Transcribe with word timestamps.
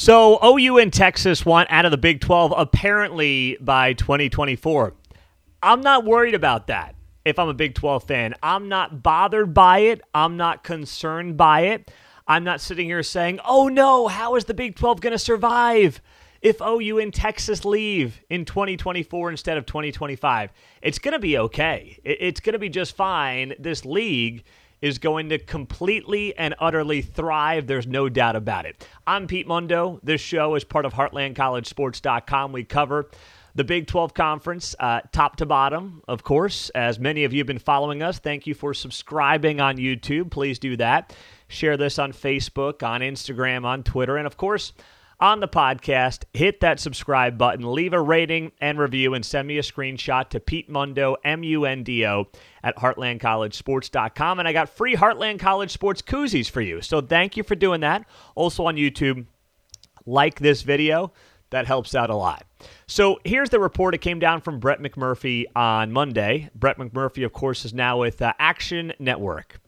So 0.00 0.38
OU 0.42 0.78
and 0.78 0.90
Texas 0.90 1.44
want 1.44 1.70
out 1.70 1.84
of 1.84 1.90
the 1.90 1.98
Big 1.98 2.22
12 2.22 2.54
apparently 2.56 3.58
by 3.60 3.92
2024. 3.92 4.94
I'm 5.62 5.82
not 5.82 6.06
worried 6.06 6.34
about 6.34 6.68
that 6.68 6.94
if 7.26 7.38
I'm 7.38 7.48
a 7.48 7.52
Big 7.52 7.74
12 7.74 8.04
fan. 8.04 8.34
I'm 8.42 8.70
not 8.70 9.02
bothered 9.02 9.52
by 9.52 9.80
it. 9.80 10.00
I'm 10.14 10.38
not 10.38 10.64
concerned 10.64 11.36
by 11.36 11.66
it. 11.66 11.90
I'm 12.26 12.44
not 12.44 12.62
sitting 12.62 12.86
here 12.86 13.02
saying, 13.02 13.40
oh 13.44 13.68
no, 13.68 14.08
how 14.08 14.36
is 14.36 14.46
the 14.46 14.54
Big 14.54 14.74
12 14.74 15.02
going 15.02 15.12
to 15.12 15.18
survive 15.18 16.00
if 16.40 16.62
OU 16.62 16.98
and 16.98 17.12
Texas 17.12 17.66
leave 17.66 18.22
in 18.30 18.46
2024 18.46 19.30
instead 19.30 19.58
of 19.58 19.66
2025? 19.66 20.50
It's 20.80 20.98
going 20.98 21.12
to 21.12 21.18
be 21.18 21.36
okay. 21.36 22.00
It's 22.04 22.40
going 22.40 22.54
to 22.54 22.58
be 22.58 22.70
just 22.70 22.96
fine. 22.96 23.52
This 23.58 23.84
league 23.84 24.44
is 24.82 24.98
going 24.98 25.28
to 25.28 25.38
completely 25.38 26.36
and 26.36 26.54
utterly 26.58 27.02
thrive. 27.02 27.66
There's 27.66 27.86
no 27.86 28.08
doubt 28.08 28.36
about 28.36 28.66
it. 28.66 28.86
I'm 29.06 29.26
Pete 29.26 29.46
Mundo. 29.46 30.00
This 30.02 30.20
show 30.20 30.54
is 30.54 30.64
part 30.64 30.84
of 30.84 30.94
HeartlandCollegeSports.com. 30.94 32.52
We 32.52 32.64
cover 32.64 33.10
the 33.54 33.64
Big 33.64 33.86
12 33.86 34.14
Conference, 34.14 34.76
uh, 34.78 35.00
top 35.12 35.36
to 35.36 35.46
bottom, 35.46 36.02
of 36.06 36.22
course. 36.22 36.70
As 36.70 36.98
many 36.98 37.24
of 37.24 37.32
you 37.32 37.40
have 37.40 37.46
been 37.46 37.58
following 37.58 38.02
us, 38.02 38.18
thank 38.18 38.46
you 38.46 38.54
for 38.54 38.72
subscribing 38.72 39.60
on 39.60 39.76
YouTube. 39.76 40.30
Please 40.30 40.58
do 40.58 40.76
that. 40.76 41.14
Share 41.48 41.76
this 41.76 41.98
on 41.98 42.12
Facebook, 42.12 42.82
on 42.86 43.00
Instagram, 43.00 43.64
on 43.64 43.82
Twitter, 43.82 44.16
and 44.16 44.26
of 44.26 44.36
course, 44.36 44.72
on 45.20 45.40
the 45.40 45.48
podcast, 45.48 46.24
hit 46.32 46.60
that 46.60 46.80
subscribe 46.80 47.38
button, 47.38 47.72
leave 47.72 47.92
a 47.92 48.00
rating 48.00 48.52
and 48.60 48.78
review, 48.78 49.14
and 49.14 49.24
send 49.24 49.46
me 49.46 49.58
a 49.58 49.62
screenshot 49.62 50.28
to 50.30 50.40
Pete 50.40 50.68
Mundo, 50.68 51.16
M 51.24 51.42
U 51.42 51.64
N 51.64 51.82
D 51.82 52.06
O, 52.06 52.26
at 52.62 52.76
heartlandcollegesports.com. 52.76 54.38
And 54.38 54.48
I 54.48 54.52
got 54.52 54.68
free 54.68 54.96
Heartland 54.96 55.38
College 55.38 55.70
Sports 55.70 56.02
koozies 56.02 56.50
for 56.50 56.60
you. 56.60 56.80
So 56.80 57.00
thank 57.00 57.36
you 57.36 57.42
for 57.42 57.54
doing 57.54 57.80
that. 57.80 58.06
Also 58.34 58.66
on 58.66 58.76
YouTube, 58.76 59.26
like 60.06 60.40
this 60.40 60.62
video. 60.62 61.12
That 61.50 61.66
helps 61.66 61.96
out 61.96 62.10
a 62.10 62.14
lot. 62.14 62.44
So 62.86 63.18
here's 63.24 63.50
the 63.50 63.58
report. 63.58 63.94
It 63.94 63.98
came 63.98 64.20
down 64.20 64.40
from 64.40 64.60
Brett 64.60 64.80
McMurphy 64.80 65.46
on 65.56 65.90
Monday. 65.90 66.48
Brett 66.54 66.78
McMurphy, 66.78 67.24
of 67.24 67.32
course, 67.32 67.64
is 67.64 67.74
now 67.74 67.98
with 67.98 68.22
uh, 68.22 68.32
Action 68.38 68.92
Network. 69.00 69.60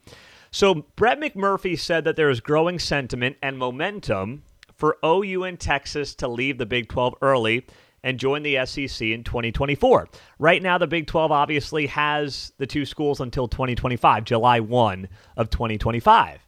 So 0.52 0.86
Brett 0.94 1.18
McMurphy 1.18 1.76
said 1.76 2.04
that 2.04 2.14
there 2.14 2.30
is 2.30 2.38
growing 2.40 2.78
sentiment 2.78 3.36
and 3.42 3.58
momentum 3.58 4.44
for 4.82 4.98
OU 5.04 5.44
and 5.44 5.60
Texas 5.60 6.12
to 6.16 6.26
leave 6.26 6.58
the 6.58 6.66
Big 6.66 6.88
12 6.88 7.14
early 7.22 7.64
and 8.02 8.18
join 8.18 8.42
the 8.42 8.66
SEC 8.66 9.00
in 9.00 9.22
2024. 9.22 10.08
Right 10.40 10.60
now, 10.60 10.76
the 10.76 10.88
Big 10.88 11.06
12 11.06 11.30
obviously 11.30 11.86
has 11.86 12.52
the 12.58 12.66
two 12.66 12.84
schools 12.84 13.20
until 13.20 13.46
2025, 13.46 14.24
July 14.24 14.58
1 14.58 15.08
of 15.36 15.50
2025. 15.50 16.44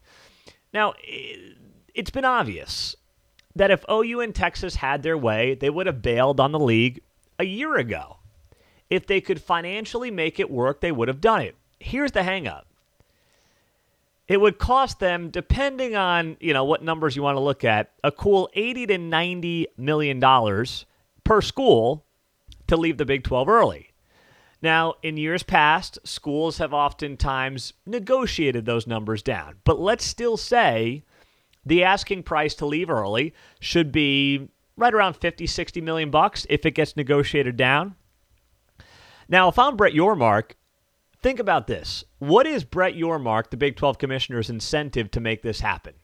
Now, 0.72 0.94
it's 1.94 2.10
been 2.10 2.24
obvious 2.24 2.96
that 3.54 3.70
if 3.70 3.84
OU 3.88 4.22
and 4.22 4.34
Texas 4.34 4.74
had 4.74 5.04
their 5.04 5.16
way, 5.16 5.54
they 5.54 5.70
would 5.70 5.86
have 5.86 6.02
bailed 6.02 6.40
on 6.40 6.50
the 6.50 6.58
league 6.58 7.02
a 7.38 7.44
year 7.44 7.76
ago. 7.76 8.16
If 8.90 9.06
they 9.06 9.20
could 9.20 9.40
financially 9.40 10.10
make 10.10 10.40
it 10.40 10.50
work, 10.50 10.80
they 10.80 10.90
would 10.90 11.06
have 11.06 11.20
done 11.20 11.42
it. 11.42 11.54
Here's 11.78 12.10
the 12.10 12.22
hangup 12.22 12.64
it 14.26 14.40
would 14.40 14.58
cost 14.58 15.00
them, 15.00 15.30
depending 15.30 15.94
on 15.96 16.36
you 16.40 16.52
know 16.52 16.64
what 16.64 16.82
numbers 16.82 17.16
you 17.16 17.22
want 17.22 17.36
to 17.36 17.40
look 17.42 17.64
at, 17.64 17.92
a 18.02 18.10
cool 18.10 18.48
eighty 18.54 18.86
to 18.86 18.98
ninety 18.98 19.66
million 19.76 20.20
dollars 20.20 20.86
per 21.24 21.40
school 21.40 22.04
to 22.66 22.76
leave 22.76 22.98
the 22.98 23.04
Big 23.04 23.24
Twelve 23.24 23.48
early. 23.48 23.90
Now, 24.62 24.94
in 25.02 25.18
years 25.18 25.42
past, 25.42 25.98
schools 26.04 26.56
have 26.56 26.72
oftentimes 26.72 27.74
negotiated 27.84 28.64
those 28.64 28.86
numbers 28.86 29.22
down, 29.22 29.56
but 29.64 29.78
let's 29.78 30.04
still 30.04 30.38
say 30.38 31.04
the 31.66 31.84
asking 31.84 32.22
price 32.22 32.54
to 32.54 32.66
leave 32.66 32.88
early 32.88 33.34
should 33.60 33.92
be 33.92 34.48
right 34.76 34.92
around 34.92 35.14
50, 35.14 35.46
60 35.46 35.80
million 35.80 36.10
bucks 36.10 36.46
if 36.48 36.66
it 36.66 36.72
gets 36.72 36.96
negotiated 36.96 37.56
down. 37.56 37.94
Now, 39.28 39.48
if 39.48 39.58
I'm 39.58 39.76
Brett 39.76 39.94
Yormark, 39.94 40.52
Think 41.24 41.40
about 41.40 41.66
this. 41.66 42.04
What 42.18 42.46
is 42.46 42.64
Brett 42.64 42.96
Yormark, 42.96 43.48
the 43.48 43.56
Big 43.56 43.76
12 43.76 43.96
commissioner's 43.96 44.50
incentive 44.50 45.10
to 45.12 45.20
make 45.20 45.40
this 45.40 45.60
happen? 45.60 45.94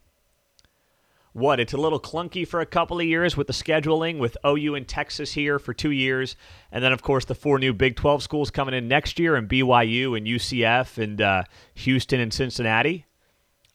What, 1.34 1.60
it's 1.60 1.75
a 1.75 1.76
little 1.76 2.00
clunky 2.00 2.48
for 2.48 2.62
a 2.62 2.66
couple 2.66 2.98
of 2.98 3.04
years 3.04 3.36
with 3.36 3.47
the 3.47 3.53
scheduling, 3.53 4.19
with 4.19 4.38
OU 4.47 4.76
and 4.76 4.88
Texas 4.88 5.32
here 5.32 5.59
for 5.59 5.75
two 5.75 5.91
years, 5.91 6.36
and 6.72 6.82
then, 6.82 6.91
of 6.91 7.03
course, 7.03 7.26
the 7.26 7.34
four 7.34 7.59
new 7.59 7.75
Big 7.75 7.97
12 7.97 8.22
schools 8.22 8.50
coming 8.50 8.72
in 8.72 8.88
next 8.88 9.19
year, 9.19 9.36
and 9.36 9.47
BYU 9.47 10.16
and 10.16 10.26
UCF 10.26 10.97
and 10.97 11.20
uh, 11.20 11.42
Houston 11.75 12.19
and 12.19 12.32
Cincinnati. 12.32 13.04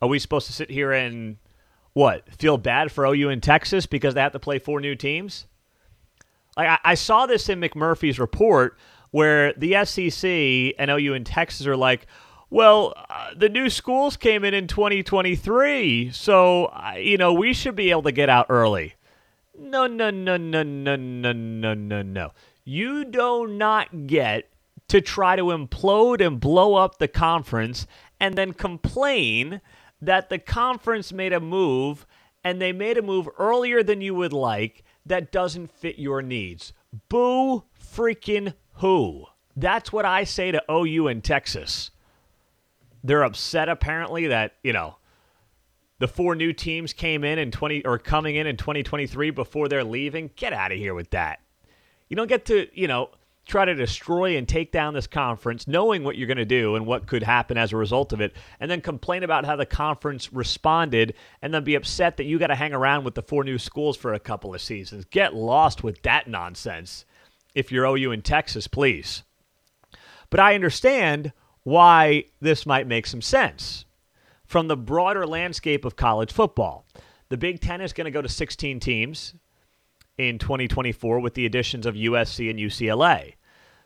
Are 0.02 0.10
we 0.10 0.18
supposed 0.18 0.48
to 0.48 0.54
sit 0.54 0.72
here 0.72 0.94
and, 0.94 1.38
what, 1.94 2.28
feel 2.34 2.58
bad 2.58 2.92
for 2.92 3.06
OU 3.06 3.30
and 3.30 3.44
Texas 3.44 3.86
because 3.86 4.16
they 4.16 4.22
have 4.22 4.32
to 4.32 4.40
play 4.40 4.58
four 4.58 4.82
new 4.82 4.96
teams? 4.96 5.46
I, 6.58 6.80
I 6.84 6.96
saw 6.96 7.28
this 7.28 7.50
in 7.50 7.62
McMurphy's 7.62 8.18
report 8.18 8.80
where 9.16 9.54
the 9.54 9.86
SEC 9.86 10.30
and 10.78 10.92
OU 10.92 11.14
and 11.14 11.26
Texas 11.26 11.66
are 11.66 11.78
like, 11.78 12.06
well, 12.50 12.94
uh, 13.10 13.30
the 13.34 13.48
new 13.48 13.70
schools 13.70 14.18
came 14.18 14.44
in 14.44 14.54
in 14.54 14.68
2023, 14.68 16.12
so 16.12 16.66
uh, 16.66 16.96
you 16.98 17.18
know 17.18 17.32
we 17.32 17.54
should 17.54 17.78
be 17.78 17.92
able 17.92 18.04
to 18.04 18.12
get 18.12 18.28
out 18.28 18.48
early. 18.50 18.96
No, 19.58 19.88
no, 19.88 20.10
no, 20.10 20.36
no, 20.36 20.64
no, 20.64 20.98
no, 20.98 21.32
no, 21.32 21.74
no, 21.74 22.02
no. 22.02 22.32
You 22.66 23.06
do 23.06 23.48
not 23.48 24.06
get 24.06 24.50
to 24.90 25.00
try 25.00 25.38
to 25.38 25.44
implode 25.44 26.20
and 26.20 26.38
blow 26.38 26.76
up 26.76 26.98
the 26.98 27.08
conference 27.08 27.88
and 28.20 28.36
then 28.36 28.52
complain 28.52 29.62
that 30.02 30.28
the 30.28 30.40
conference 30.40 31.14
made 31.14 31.32
a 31.32 31.40
move 31.40 32.06
and 32.44 32.62
they 32.62 32.74
made 32.74 32.98
a 32.98 33.02
move 33.02 33.30
earlier 33.40 33.82
than 33.82 34.02
you 34.02 34.14
would 34.14 34.34
like 34.34 34.84
that 35.06 35.32
doesn't 35.32 35.72
fit 35.72 35.98
your 35.98 36.22
needs. 36.22 36.74
Boo 37.08 37.64
freaking 37.82 38.54
who? 38.76 39.26
That's 39.56 39.94
what 39.94 40.06
I 40.06 40.24
say 40.24 40.52
to 40.52 40.64
OU 40.70 41.08
in 41.08 41.22
Texas. 41.22 41.92
They're 43.04 43.24
upset 43.24 43.70
apparently 43.70 44.28
that, 44.28 44.56
you 44.64 44.74
know, 44.74 44.98
the 46.00 46.08
four 46.08 46.36
new 46.36 46.52
teams 46.52 46.92
came 46.92 47.24
in 47.24 47.40
in 47.40 47.52
20 47.52 47.86
or 47.86 47.98
coming 47.98 48.36
in 48.36 48.48
in 48.48 48.58
2023 48.58 49.30
before 49.30 49.70
they're 49.70 49.84
leaving. 49.84 50.32
Get 50.36 50.52
out 50.52 50.72
of 50.72 50.78
here 50.78 50.94
with 50.94 51.12
that. 51.12 51.40
You 52.10 52.18
don't 52.18 52.28
get 52.28 52.46
to, 52.46 52.68
you 52.74 52.88
know, 52.88 53.12
try 53.46 53.64
to 53.64 53.76
destroy 53.76 54.36
and 54.38 54.48
take 54.48 54.72
down 54.72 54.94
this 54.94 55.08
conference 55.08 55.68
knowing 55.68 56.04
what 56.04 56.18
you're 56.18 56.28
going 56.28 56.38
to 56.38 56.46
do 56.46 56.76
and 56.76 56.86
what 56.86 57.08
could 57.08 57.24
happen 57.24 57.58
as 57.58 57.72
a 57.72 57.78
result 57.78 58.12
of 58.12 58.20
it 58.20 58.34
and 58.60 58.70
then 58.70 58.82
complain 58.82 59.24
about 59.24 59.46
how 59.46 59.56
the 59.56 59.66
conference 59.66 60.34
responded 60.34 61.14
and 61.42 61.54
then 61.54 61.64
be 61.64 61.76
upset 61.76 62.18
that 62.18 62.26
you 62.26 62.40
got 62.40 62.48
to 62.48 62.56
hang 62.56 62.74
around 62.74 63.04
with 63.04 63.14
the 63.14 63.22
four 63.22 63.44
new 63.44 63.58
schools 63.58 63.96
for 63.96 64.14
a 64.14 64.20
couple 64.20 64.54
of 64.54 64.62
seasons. 64.62 65.06
Get 65.06 65.36
lost 65.36 65.84
with 65.84 66.02
that 66.02 66.28
nonsense 66.28 67.06
if 67.56 67.72
you're 67.72 67.86
OU 67.86 68.12
in 68.12 68.22
Texas, 68.22 68.68
please. 68.68 69.24
But 70.30 70.40
I 70.40 70.54
understand 70.54 71.32
why 71.64 72.26
this 72.40 72.66
might 72.66 72.86
make 72.86 73.08
some 73.08 73.22
sense 73.22 73.86
from 74.46 74.68
the 74.68 74.78
broader 74.78 75.26
landscape 75.26 75.86
of 75.86 75.96
college 75.96 76.32
football. 76.32 76.86
The 77.30 77.38
Big 77.38 77.60
Ten 77.60 77.82
is 77.82 77.94
going 77.94 78.06
to 78.06 78.12
go 78.12 78.22
to 78.22 78.30
16 78.30 78.80
teams 78.80 79.34
in 80.18 80.38
2024 80.38 81.20
with 81.20 81.34
the 81.34 81.46
additions 81.46 81.86
of 81.86 81.96
USC 81.96 82.50
and 82.50 82.60
UCLA. 82.60 83.34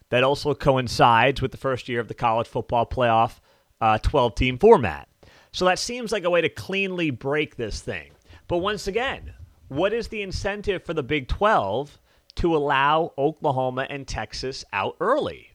That 0.09 0.23
also 0.23 0.53
coincides 0.53 1.41
with 1.41 1.51
the 1.51 1.57
first 1.57 1.87
year 1.87 1.99
of 1.99 2.07
the 2.07 2.13
college 2.13 2.47
football 2.47 2.85
playoff 2.85 3.39
12 3.79 4.15
uh, 4.15 4.35
team 4.35 4.57
format. 4.57 5.07
So 5.51 5.65
that 5.65 5.79
seems 5.79 6.11
like 6.11 6.23
a 6.23 6.29
way 6.29 6.41
to 6.41 6.49
cleanly 6.49 7.11
break 7.11 7.55
this 7.55 7.81
thing. 7.81 8.11
But 8.47 8.57
once 8.57 8.87
again, 8.87 9.33
what 9.67 9.93
is 9.93 10.07
the 10.07 10.21
incentive 10.21 10.83
for 10.83 10.93
the 10.93 11.03
Big 11.03 11.27
12 11.27 11.99
to 12.35 12.55
allow 12.55 13.13
Oklahoma 13.17 13.87
and 13.89 14.07
Texas 14.07 14.63
out 14.71 14.95
early 14.99 15.51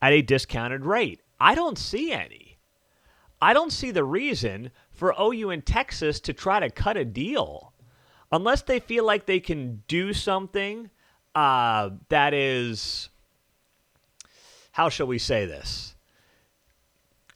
at 0.00 0.12
a 0.12 0.22
discounted 0.22 0.84
rate? 0.84 1.20
I 1.38 1.54
don't 1.54 1.78
see 1.78 2.12
any. 2.12 2.58
I 3.40 3.52
don't 3.52 3.72
see 3.72 3.90
the 3.90 4.04
reason 4.04 4.70
for 4.90 5.14
OU 5.20 5.50
and 5.50 5.66
Texas 5.66 6.20
to 6.20 6.32
try 6.32 6.60
to 6.60 6.70
cut 6.70 6.96
a 6.96 7.04
deal 7.04 7.74
unless 8.32 8.62
they 8.62 8.80
feel 8.80 9.04
like 9.04 9.26
they 9.26 9.40
can 9.40 9.82
do 9.88 10.12
something 10.12 10.90
uh, 11.34 11.90
that 12.08 12.32
is, 12.32 13.10
how 14.72 14.88
shall 14.88 15.06
we 15.06 15.18
say 15.18 15.44
this? 15.44 15.94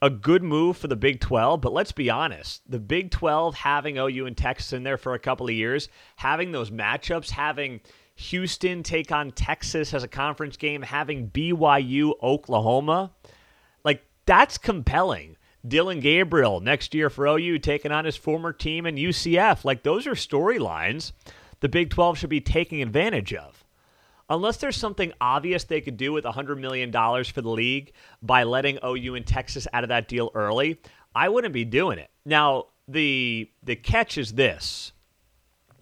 A 0.02 0.08
good 0.08 0.42
move 0.42 0.78
for 0.78 0.88
the 0.88 0.96
Big 0.96 1.20
12, 1.20 1.60
but 1.60 1.74
let's 1.74 1.92
be 1.92 2.08
honest. 2.08 2.62
The 2.66 2.80
Big 2.80 3.10
12 3.10 3.54
having 3.54 3.98
OU 3.98 4.24
and 4.24 4.36
Texas 4.36 4.72
in 4.72 4.82
there 4.82 4.96
for 4.96 5.12
a 5.12 5.18
couple 5.18 5.46
of 5.46 5.52
years, 5.52 5.90
having 6.16 6.52
those 6.52 6.70
matchups, 6.70 7.28
having 7.28 7.82
Houston 8.20 8.82
take 8.82 9.10
on 9.10 9.30
Texas 9.30 9.94
as 9.94 10.02
a 10.02 10.08
conference 10.08 10.56
game, 10.56 10.82
having 10.82 11.30
BYU 11.30 12.12
Oklahoma. 12.22 13.12
Like, 13.84 14.04
that's 14.26 14.58
compelling. 14.58 15.36
Dillon 15.66 16.00
Gabriel 16.00 16.60
next 16.60 16.94
year 16.94 17.10
for 17.10 17.26
OU 17.26 17.58
taking 17.58 17.92
on 17.92 18.04
his 18.04 18.16
former 18.16 18.52
team 18.52 18.86
in 18.86 18.96
UCF. 18.96 19.64
Like, 19.64 19.82
those 19.82 20.06
are 20.06 20.12
storylines 20.12 21.12
the 21.60 21.68
Big 21.68 21.90
12 21.90 22.18
should 22.18 22.30
be 22.30 22.40
taking 22.40 22.82
advantage 22.82 23.34
of. 23.34 23.64
Unless 24.28 24.58
there's 24.58 24.76
something 24.76 25.12
obvious 25.20 25.64
they 25.64 25.80
could 25.80 25.96
do 25.96 26.12
with 26.12 26.24
$100 26.24 26.58
million 26.58 26.92
for 26.92 27.42
the 27.42 27.50
league 27.50 27.92
by 28.22 28.44
letting 28.44 28.78
OU 28.84 29.16
and 29.16 29.26
Texas 29.26 29.66
out 29.72 29.82
of 29.82 29.88
that 29.88 30.08
deal 30.08 30.30
early, 30.34 30.80
I 31.14 31.28
wouldn't 31.28 31.52
be 31.52 31.64
doing 31.64 31.98
it. 31.98 32.10
Now, 32.24 32.66
the 32.86 33.50
the 33.62 33.76
catch 33.76 34.18
is 34.18 34.32
this 34.32 34.92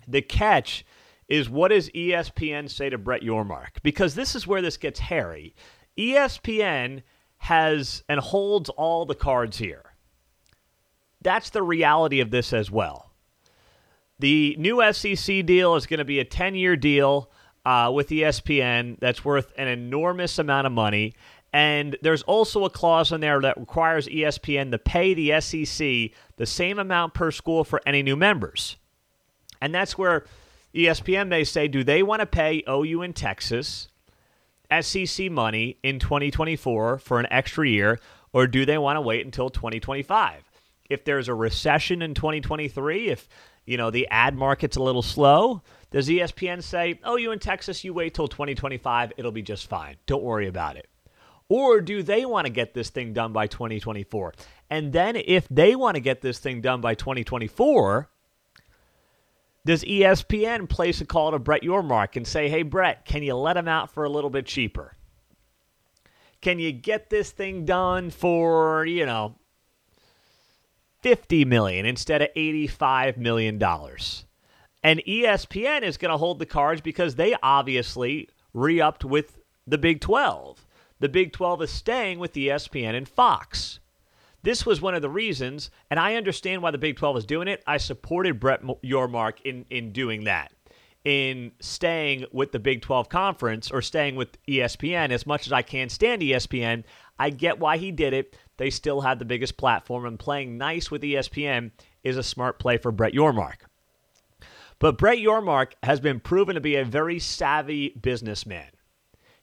The 0.07 0.23
catch 0.23 0.85
is 1.29 1.49
what 1.51 1.69
does 1.69 1.91
ESPN 1.91 2.71
say 2.71 2.89
to 2.91 2.99
Brett 2.99 3.23
Yormark? 3.23 3.83
Because 3.83 4.15
this 4.15 4.35
is 4.35 4.47
where 4.47 4.63
this 4.63 4.77
gets 4.77 4.99
hairy. 4.99 5.55
ESPN 5.99 7.03
has 7.39 8.03
and 8.09 8.21
holds 8.21 8.69
all 8.71 9.05
the 9.05 9.15
cards 9.15 9.59
here. 9.59 9.95
That's 11.21 11.51
the 11.51 11.63
reality 11.63 12.21
of 12.21 12.31
this 12.31 12.53
as 12.53 12.71
well. 12.71 13.13
The 14.19 14.57
new 14.59 14.83
SEC 14.93 15.47
deal 15.47 15.77
is 15.77 15.87
going 15.87 15.99
to 15.99 16.05
be 16.05 16.19
a 16.19 16.25
10 16.25 16.55
year 16.55 16.77
deal 16.77 17.31
uh, 17.65 17.91
with 17.93 18.09
ESPN 18.09 18.99
that's 18.99 19.25
worth 19.25 19.53
an 19.57 19.69
enormous 19.69 20.39
amount 20.39 20.67
of 20.67 20.73
money. 20.73 21.15
And 21.53 21.97
there's 22.03 22.23
also 22.23 22.65
a 22.65 22.71
clause 22.71 23.13
in 23.13 23.21
there 23.21 23.41
that 23.41 23.59
requires 23.59 24.07
ESPN 24.09 24.71
to 24.71 24.79
pay 24.79 25.15
the 25.15 25.41
SEC 25.41 26.13
the 26.37 26.47
same 26.47 26.79
amount 26.79 27.15
per 27.15 27.31
school 27.31 27.65
for 27.65 27.81
any 27.87 28.03
new 28.03 28.17
members. 28.17 28.77
And 29.61 29.75
that's 29.75 29.97
where 29.97 30.25
ESPN 30.75 31.29
may 31.29 31.45
say, 31.45 31.69
do 31.69 31.83
they 31.83 32.03
want 32.03 32.21
to 32.21 32.27
pay 32.27 32.63
OU 32.69 33.03
in 33.03 33.13
Texas 33.13 33.89
SEC 34.81 35.31
money 35.31 35.79
in 35.83 35.99
2024 35.99 36.99
for 36.99 37.21
an 37.21 37.27
extra 37.31 37.69
year, 37.69 37.99
or 38.33 38.47
do 38.47 38.67
they 38.67 38.79
want 38.79 38.97
to 38.97 39.01
wait 39.01 39.25
until 39.25 39.49
2025? 39.49 40.43
If 40.91 41.05
there's 41.05 41.29
a 41.29 41.35
recession 41.35 42.03
in 42.03 42.15
2023, 42.15 43.09
if 43.09 43.29
you 43.65 43.77
know 43.77 43.91
the 43.91 44.09
ad 44.11 44.35
market's 44.35 44.77
a 44.77 44.83
little 44.83 45.03
slow, 45.03 45.63
does 45.91 46.09
ESPN 46.09 46.63
say, 46.63 46.99
"Oh, 47.05 47.17
you 47.17 47.33
in 47.33 47.39
Texas, 47.39 47.85
you 47.85 47.93
wait 47.93 48.15
till 48.15 48.29
2025, 48.29 49.13
it'll 49.17 49.33
be 49.33 49.43
just 49.43 49.69
fine. 49.69 49.97
Don't 50.07 50.23
worry 50.23 50.47
about 50.47 50.77
it." 50.77 50.89
Or 51.51 51.81
do 51.81 52.03
they 52.03 52.27
want 52.27 52.47
to 52.47 52.53
get 52.53 52.75
this 52.75 52.91
thing 52.91 53.15
done 53.15 53.33
by 53.33 53.47
2024? 53.47 54.35
And 54.69 54.93
then 54.93 55.17
if 55.17 55.49
they 55.49 55.75
want 55.75 55.95
to 55.95 56.01
get 56.01 56.21
this 56.21 56.39
thing 56.39 56.61
done 56.61 56.83
by 56.83 56.95
2024, 56.95 58.11
does 59.69 59.85
ESPN 59.85 60.67
place 60.67 61.03
a 61.03 61.05
call 61.05 61.33
to 61.33 61.39
Brett 61.39 61.61
Yormark 61.61 62.17
and 62.17 62.27
say, 62.27 62.49
"Hey 62.49 62.63
Brett, 62.63 63.05
can 63.05 63.23
you 63.23 63.35
let 63.35 63.59
him 63.59 63.69
out 63.69 63.91
for 63.91 64.03
a 64.03 64.09
little 64.09 64.31
bit 64.31 64.47
cheaper? 64.47 64.97
Can 66.41 66.59
you 66.59 66.73
get 66.73 67.11
this 67.11 67.33
thing 67.33 67.67
done 67.67 68.09
for, 68.09 68.87
you 68.87 69.05
know, 69.05 69.35
50 71.03 71.45
million 71.45 71.85
instead 71.85 72.23
of 72.23 72.31
85 72.35 73.19
million 73.19 73.59
dollars?" 73.59 74.25
And 74.83 75.03
ESPN 75.07 75.83
is 75.83 75.99
going 75.99 76.13
to 76.13 76.17
hold 76.17 76.39
the 76.39 76.47
cards 76.47 76.81
because 76.81 77.17
they 77.17 77.37
obviously 77.43 78.31
re-upped 78.55 79.05
with 79.05 79.39
the 79.67 79.77
Big 79.77 80.01
12. 80.01 80.67
The 80.99 81.11
Big 81.11 81.31
12 81.31 81.61
is 81.61 81.71
staying 81.71 82.19
with 82.19 82.33
ESPN 82.33 82.95
and 82.95 83.07
Fox. 83.07 83.81
This 84.49 84.65
was 84.65 84.81
one 84.81 84.95
of 84.95 85.03
the 85.03 85.11
reasons, 85.11 85.71
and 85.91 86.01
I 86.01 86.15
understand 86.15 86.63
why 86.63 86.71
the 86.71 86.79
Big 86.79 86.97
12 86.97 87.19
is 87.19 87.27
doing 87.27 87.49
it. 87.49 87.63
I 87.67 87.77
supported 87.77 88.41
Brett 88.41 88.63
Yormark 88.63 89.43
in, 89.45 89.67
in 89.69 89.93
doing 89.93 90.25
that, 90.25 90.55
in 91.05 91.53
staying 91.61 92.25
with 92.33 92.53
the 92.53 92.59
Big 92.59 92.81
12 92.81 93.11
conference 93.11 93.71
or 93.71 93.83
staying 93.83 94.17
with 94.17 94.43
ESPN 94.47 95.11
as 95.11 95.27
much 95.27 95.47
as 95.47 95.53
I 95.53 95.61
can 95.61 95.91
stand 95.91 96.23
ESPN. 96.23 96.85
I 97.19 97.29
get 97.29 97.59
why 97.59 97.77
he 97.77 97.93
did 97.93 98.15
it. 98.15 98.39
They 98.57 98.71
still 98.71 99.03
have 99.03 99.19
the 99.19 99.27
biggest 99.27 99.59
platform, 99.59 100.07
and 100.07 100.19
playing 100.19 100.57
nice 100.57 100.91
with 100.91 101.03
ESPN 101.03 101.71
is 102.03 102.17
a 102.17 102.23
smart 102.23 102.59
play 102.59 102.79
for 102.79 102.91
Brett 102.91 103.13
Yormark. 103.13 103.67
But 104.79 104.97
Brett 104.97 105.19
Yormark 105.19 105.73
has 105.83 106.01
been 106.01 106.21
proven 106.21 106.55
to 106.55 106.61
be 106.63 106.77
a 106.77 106.87
very 106.87 107.19
savvy 107.19 107.91
businessman. 107.91 108.71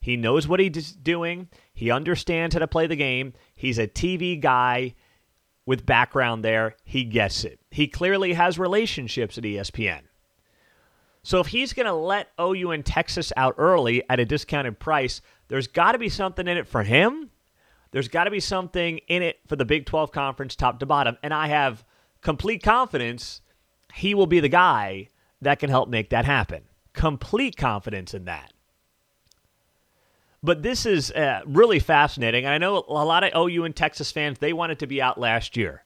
He 0.01 0.18
knows 0.18 0.48
what 0.48 0.60
he's 0.60 0.94
doing. 0.94 1.50
He 1.75 1.92
understands 1.92 2.56
how 2.56 2.60
to 2.60 2.68
play 2.68 2.88
the 2.88 2.95
game. 2.95 3.33
He's 3.56 3.77
a 3.77 3.88
TV 3.88 4.39
guy 4.39 4.95
with 5.66 5.86
background 5.86 6.44
there. 6.44 6.75
He 6.83 7.04
gets 7.04 7.44
it. 7.44 7.60
He 7.69 7.88
clearly 7.88 8.33
has 8.33 8.57
relationships 8.57 9.38
at 9.38 9.44
ESPN. 9.44 10.01
So 11.22 11.39
if 11.39 11.48
he's 11.48 11.74
going 11.74 11.88
to 11.88 11.94
let 11.94 12.31
OU 12.39 12.72
and 12.72 12.86
Texas 12.86 13.33
out 13.36 13.56
early 13.57 14.04
at 14.10 14.19
a 14.19 14.25
discounted 14.25 14.80
price, 14.80 15.22
there's 15.50 15.68
got 15.68 15.92
to 15.92 15.98
be 16.00 16.10
something 16.10 16.48
in 16.48 16.57
it 16.57 16.68
for 16.68 16.83
him. 16.83 17.30
There's 17.92 18.07
got 18.07 18.24
to 18.24 18.31
be 18.31 18.39
something 18.39 19.00
in 19.07 19.22
it 19.22 19.39
for 19.48 19.56
the 19.56 19.66
Big 19.66 19.86
12 19.86 20.12
conference 20.12 20.56
top 20.56 20.80
to 20.80 20.86
bottom. 20.86 21.18
And 21.24 21.33
I 21.33 21.48
have 21.48 21.83
complete 22.22 22.63
confidence 22.63 23.42
he 23.94 24.13
will 24.13 24.27
be 24.27 24.39
the 24.39 24.50
guy 24.50 25.10
that 25.42 25.60
can 25.60 25.69
help 25.69 25.89
make 25.89 26.10
that 26.10 26.25
happen. 26.25 26.63
Complete 26.94 27.57
confidence 27.57 28.13
in 28.13 28.25
that. 28.25 28.51
But 30.44 30.62
this 30.62 30.86
is 30.86 31.12
uh, 31.12 31.42
really 31.46 31.80
fascinating. 31.80 32.46
I 32.46 32.58
know 32.58 32.84
a 32.88 33.06
lot 33.06 33.24
of 33.24 33.32
OU 33.36 33.64
and 33.64 33.76
Texas 33.76 34.12
fans, 34.12 34.40
they 34.40 34.54
wanted 34.54 34.80
to 34.80 34.88
be 34.88 35.02
out 35.02 35.20
last 35.20 35.58
year. 35.58 35.84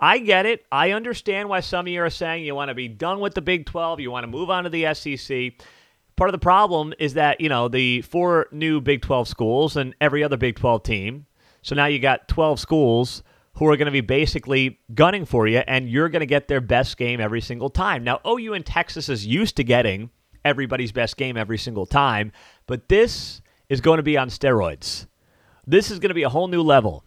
I 0.00 0.18
get 0.18 0.44
it. 0.44 0.64
I 0.70 0.90
understand 0.90 1.48
why 1.48 1.60
some 1.60 1.86
of 1.86 1.92
you 1.92 2.02
are 2.02 2.10
saying 2.10 2.44
you 2.44 2.54
want 2.54 2.68
to 2.68 2.74
be 2.74 2.88
done 2.88 3.20
with 3.20 3.34
the 3.34 3.40
Big 3.40 3.66
12, 3.66 4.00
you 4.00 4.10
want 4.10 4.24
to 4.24 4.28
move 4.28 4.50
on 4.50 4.64
to 4.64 4.70
the 4.70 4.92
SEC. 4.94 5.52
Part 6.16 6.28
of 6.28 6.32
the 6.32 6.38
problem 6.38 6.94
is 6.98 7.14
that, 7.14 7.40
you 7.40 7.48
know, 7.48 7.68
the 7.68 8.02
four 8.02 8.46
new 8.52 8.80
Big 8.80 9.02
12 9.02 9.28
schools 9.28 9.76
and 9.76 9.94
every 10.00 10.22
other 10.22 10.36
Big 10.36 10.56
12 10.56 10.82
team. 10.82 11.26
So 11.62 11.74
now 11.74 11.86
you 11.86 11.98
got 11.98 12.28
12 12.28 12.60
schools 12.60 13.22
who 13.54 13.66
are 13.68 13.76
going 13.76 13.86
to 13.86 13.92
be 13.92 14.00
basically 14.00 14.80
gunning 14.94 15.24
for 15.24 15.46
you, 15.46 15.58
and 15.58 15.88
you're 15.88 16.08
going 16.08 16.20
to 16.20 16.26
get 16.26 16.48
their 16.48 16.60
best 16.60 16.96
game 16.96 17.20
every 17.20 17.40
single 17.40 17.70
time. 17.70 18.02
Now, 18.04 18.20
OU 18.26 18.54
and 18.54 18.66
Texas 18.66 19.08
is 19.08 19.26
used 19.26 19.56
to 19.56 19.64
getting 19.64 20.10
everybody's 20.44 20.92
best 20.92 21.16
game 21.16 21.36
every 21.36 21.56
single 21.56 21.86
time, 21.86 22.32
but 22.66 22.88
this 22.88 23.40
is 23.68 23.80
going 23.80 23.98
to 23.98 24.02
be 24.02 24.16
on 24.16 24.28
steroids. 24.28 25.06
This 25.66 25.90
is 25.90 25.98
going 25.98 26.10
to 26.10 26.14
be 26.14 26.22
a 26.22 26.28
whole 26.28 26.48
new 26.48 26.62
level, 26.62 27.04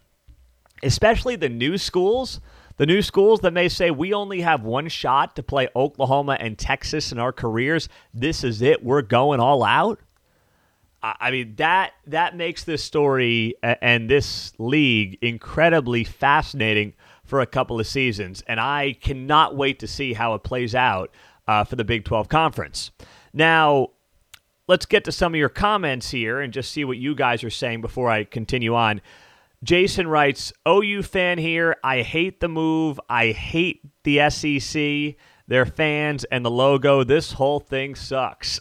especially 0.82 1.36
the 1.36 1.48
new 1.48 1.78
schools. 1.78 2.40
The 2.76 2.86
new 2.86 3.02
schools 3.02 3.40
that 3.40 3.52
may 3.52 3.68
say 3.68 3.90
we 3.90 4.14
only 4.14 4.40
have 4.40 4.62
one 4.62 4.88
shot 4.88 5.34
to 5.36 5.42
play 5.42 5.68
Oklahoma 5.74 6.36
and 6.38 6.56
Texas 6.56 7.10
in 7.10 7.18
our 7.18 7.32
careers. 7.32 7.88
This 8.14 8.44
is 8.44 8.62
it. 8.62 8.84
We're 8.84 9.02
going 9.02 9.40
all 9.40 9.64
out. 9.64 10.00
I 11.02 11.30
mean 11.30 11.54
that 11.56 11.92
that 12.08 12.36
makes 12.36 12.64
this 12.64 12.82
story 12.82 13.54
and 13.62 14.10
this 14.10 14.52
league 14.58 15.16
incredibly 15.22 16.02
fascinating 16.02 16.94
for 17.22 17.40
a 17.40 17.46
couple 17.46 17.78
of 17.78 17.86
seasons, 17.86 18.42
and 18.48 18.58
I 18.58 18.96
cannot 19.00 19.54
wait 19.54 19.78
to 19.80 19.86
see 19.86 20.14
how 20.14 20.34
it 20.34 20.42
plays 20.42 20.74
out 20.74 21.12
uh, 21.46 21.62
for 21.62 21.76
the 21.76 21.84
Big 21.84 22.04
12 22.04 22.28
Conference. 22.28 22.90
Now, 23.34 23.90
let's 24.68 24.86
get 24.86 25.04
to 25.04 25.12
some 25.12 25.34
of 25.34 25.38
your 25.38 25.48
comments 25.48 26.10
here 26.10 26.40
and 26.40 26.52
just 26.52 26.70
see 26.70 26.84
what 26.84 26.98
you 26.98 27.14
guys 27.14 27.42
are 27.42 27.50
saying 27.50 27.80
before 27.80 28.10
I 28.10 28.24
continue 28.24 28.74
on. 28.74 29.00
Jason 29.64 30.06
writes, 30.06 30.52
OU 30.68 31.02
fan 31.02 31.38
here. 31.38 31.76
I 31.82 32.02
hate 32.02 32.38
the 32.38 32.48
move. 32.48 33.00
I 33.08 33.28
hate 33.28 33.80
the 34.04 34.30
SEC, 34.30 35.16
their 35.48 35.66
fans, 35.66 36.24
and 36.24 36.44
the 36.44 36.50
logo. 36.50 37.02
This 37.02 37.32
whole 37.32 37.58
thing 37.58 37.96
sucks. 37.96 38.60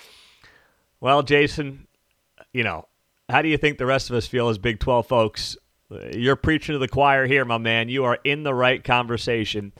well, 1.00 1.22
Jason, 1.22 1.88
you 2.52 2.62
know, 2.62 2.86
how 3.28 3.42
do 3.42 3.48
you 3.48 3.56
think 3.56 3.78
the 3.78 3.86
rest 3.86 4.10
of 4.10 4.16
us 4.16 4.28
feel 4.28 4.48
as 4.48 4.58
Big 4.58 4.78
12 4.78 5.06
folks? 5.06 5.56
You're 6.12 6.36
preaching 6.36 6.74
to 6.74 6.78
the 6.78 6.86
choir 6.86 7.26
here, 7.26 7.44
my 7.44 7.58
man. 7.58 7.88
You 7.88 8.04
are 8.04 8.18
in 8.22 8.44
the 8.44 8.54
right 8.54 8.82
conversation. 8.84 9.72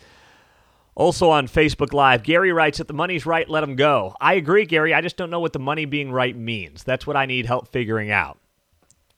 Also 0.94 1.30
on 1.30 1.46
Facebook 1.48 1.92
Live, 1.92 2.22
Gary 2.22 2.52
writes, 2.52 2.80
if 2.80 2.86
the 2.86 2.92
money's 2.92 3.26
right, 3.26 3.48
let 3.48 3.60
them 3.60 3.76
go. 3.76 4.14
I 4.20 4.34
agree, 4.34 4.66
Gary. 4.66 4.92
I 4.92 5.00
just 5.00 5.16
don't 5.16 5.30
know 5.30 5.40
what 5.40 5.52
the 5.52 5.58
money 5.58 5.84
being 5.84 6.10
right 6.10 6.36
means. 6.36 6.82
That's 6.82 7.06
what 7.06 7.16
I 7.16 7.26
need 7.26 7.46
help 7.46 7.68
figuring 7.68 8.10
out. 8.10 8.38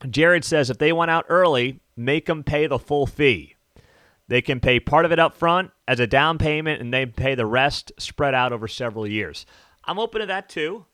Jared 0.09 0.45
says, 0.45 0.71
if 0.71 0.79
they 0.79 0.93
want 0.93 1.11
out 1.11 1.27
early, 1.29 1.81
make 1.97 2.27
them 2.27 2.45
pay 2.45 2.67
the 2.67 2.79
full 2.79 3.07
fee. 3.07 3.57
They 4.29 4.43
can 4.43 4.61
pay 4.61 4.81
part 4.81 5.05
of 5.05 5.13
it 5.13 5.19
up 5.19 5.35
front 5.35 5.71
as 5.87 6.01
a 6.01 6.07
down 6.07 6.39
payment 6.39 6.81
and 6.81 6.93
they 6.93 7.07
pay 7.07 7.35
the 7.35 7.47
rest 7.47 7.93
spread 7.99 8.35
out 8.35 8.53
over 8.53 8.69
several 8.69 9.07
years. 9.07 9.47
I'm 9.85 9.99
open 9.99 10.21
to 10.21 10.27
that 10.27 10.49
too. 10.49 10.87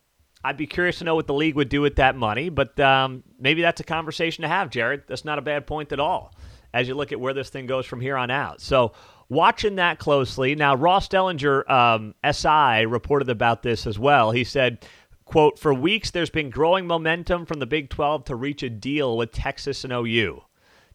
I'd 0.45 0.57
be 0.57 0.67
curious 0.67 0.99
to 0.99 1.05
know 1.05 1.15
what 1.15 1.27
the 1.27 1.35
league 1.35 1.57
would 1.57 1.69
do 1.69 1.81
with 1.81 1.97
that 1.97 2.17
money, 2.17 2.49
but 2.49 2.79
um, 2.79 3.25
maybe 3.39 3.61
that's 3.61 3.81
a 3.81 3.85
conversation 3.85 4.43
to 4.43 4.49
have, 4.49 4.71
Jared. 4.71 5.03
That's 5.09 5.25
not 5.25 5.39
a 5.39 5.43
bad 5.43 5.67
point 5.67 5.93
at 5.93 6.01
all 6.01 6.33
as 6.73 6.87
you 6.87 6.95
look 6.95 7.13
at 7.13 7.21
where 7.21 7.35
this 7.35 7.51
thing 7.51 7.67
goes 7.67 7.87
from 7.87 8.01
here 8.01 8.17
on 8.17 8.31
out. 8.31 8.61
So, 8.61 8.93
watching 9.29 9.77
that 9.77 9.99
closely. 9.99 10.55
Now, 10.55 10.75
Ross 10.75 11.09
Dellenger, 11.09 11.69
um, 11.71 12.15
SI, 12.25 12.87
reported 12.87 13.29
about 13.29 13.63
this 13.63 13.87
as 13.87 13.99
well. 13.99 14.31
He 14.31 14.45
said, 14.45 14.87
quote, 15.25 15.59
for 15.59 15.75
weeks 15.75 16.11
there's 16.11 16.31
been 16.31 16.51
growing 16.51 16.87
momentum 16.87 17.47
from 17.47 17.59
the 17.59 17.67
Big 17.67 17.91
12 17.91 18.25
to 18.25 18.37
reach 18.37 18.63
a 18.63 18.71
deal 18.71 19.17
with 19.17 19.33
Texas 19.33 19.85
and 19.85 19.93
OU 19.93 20.43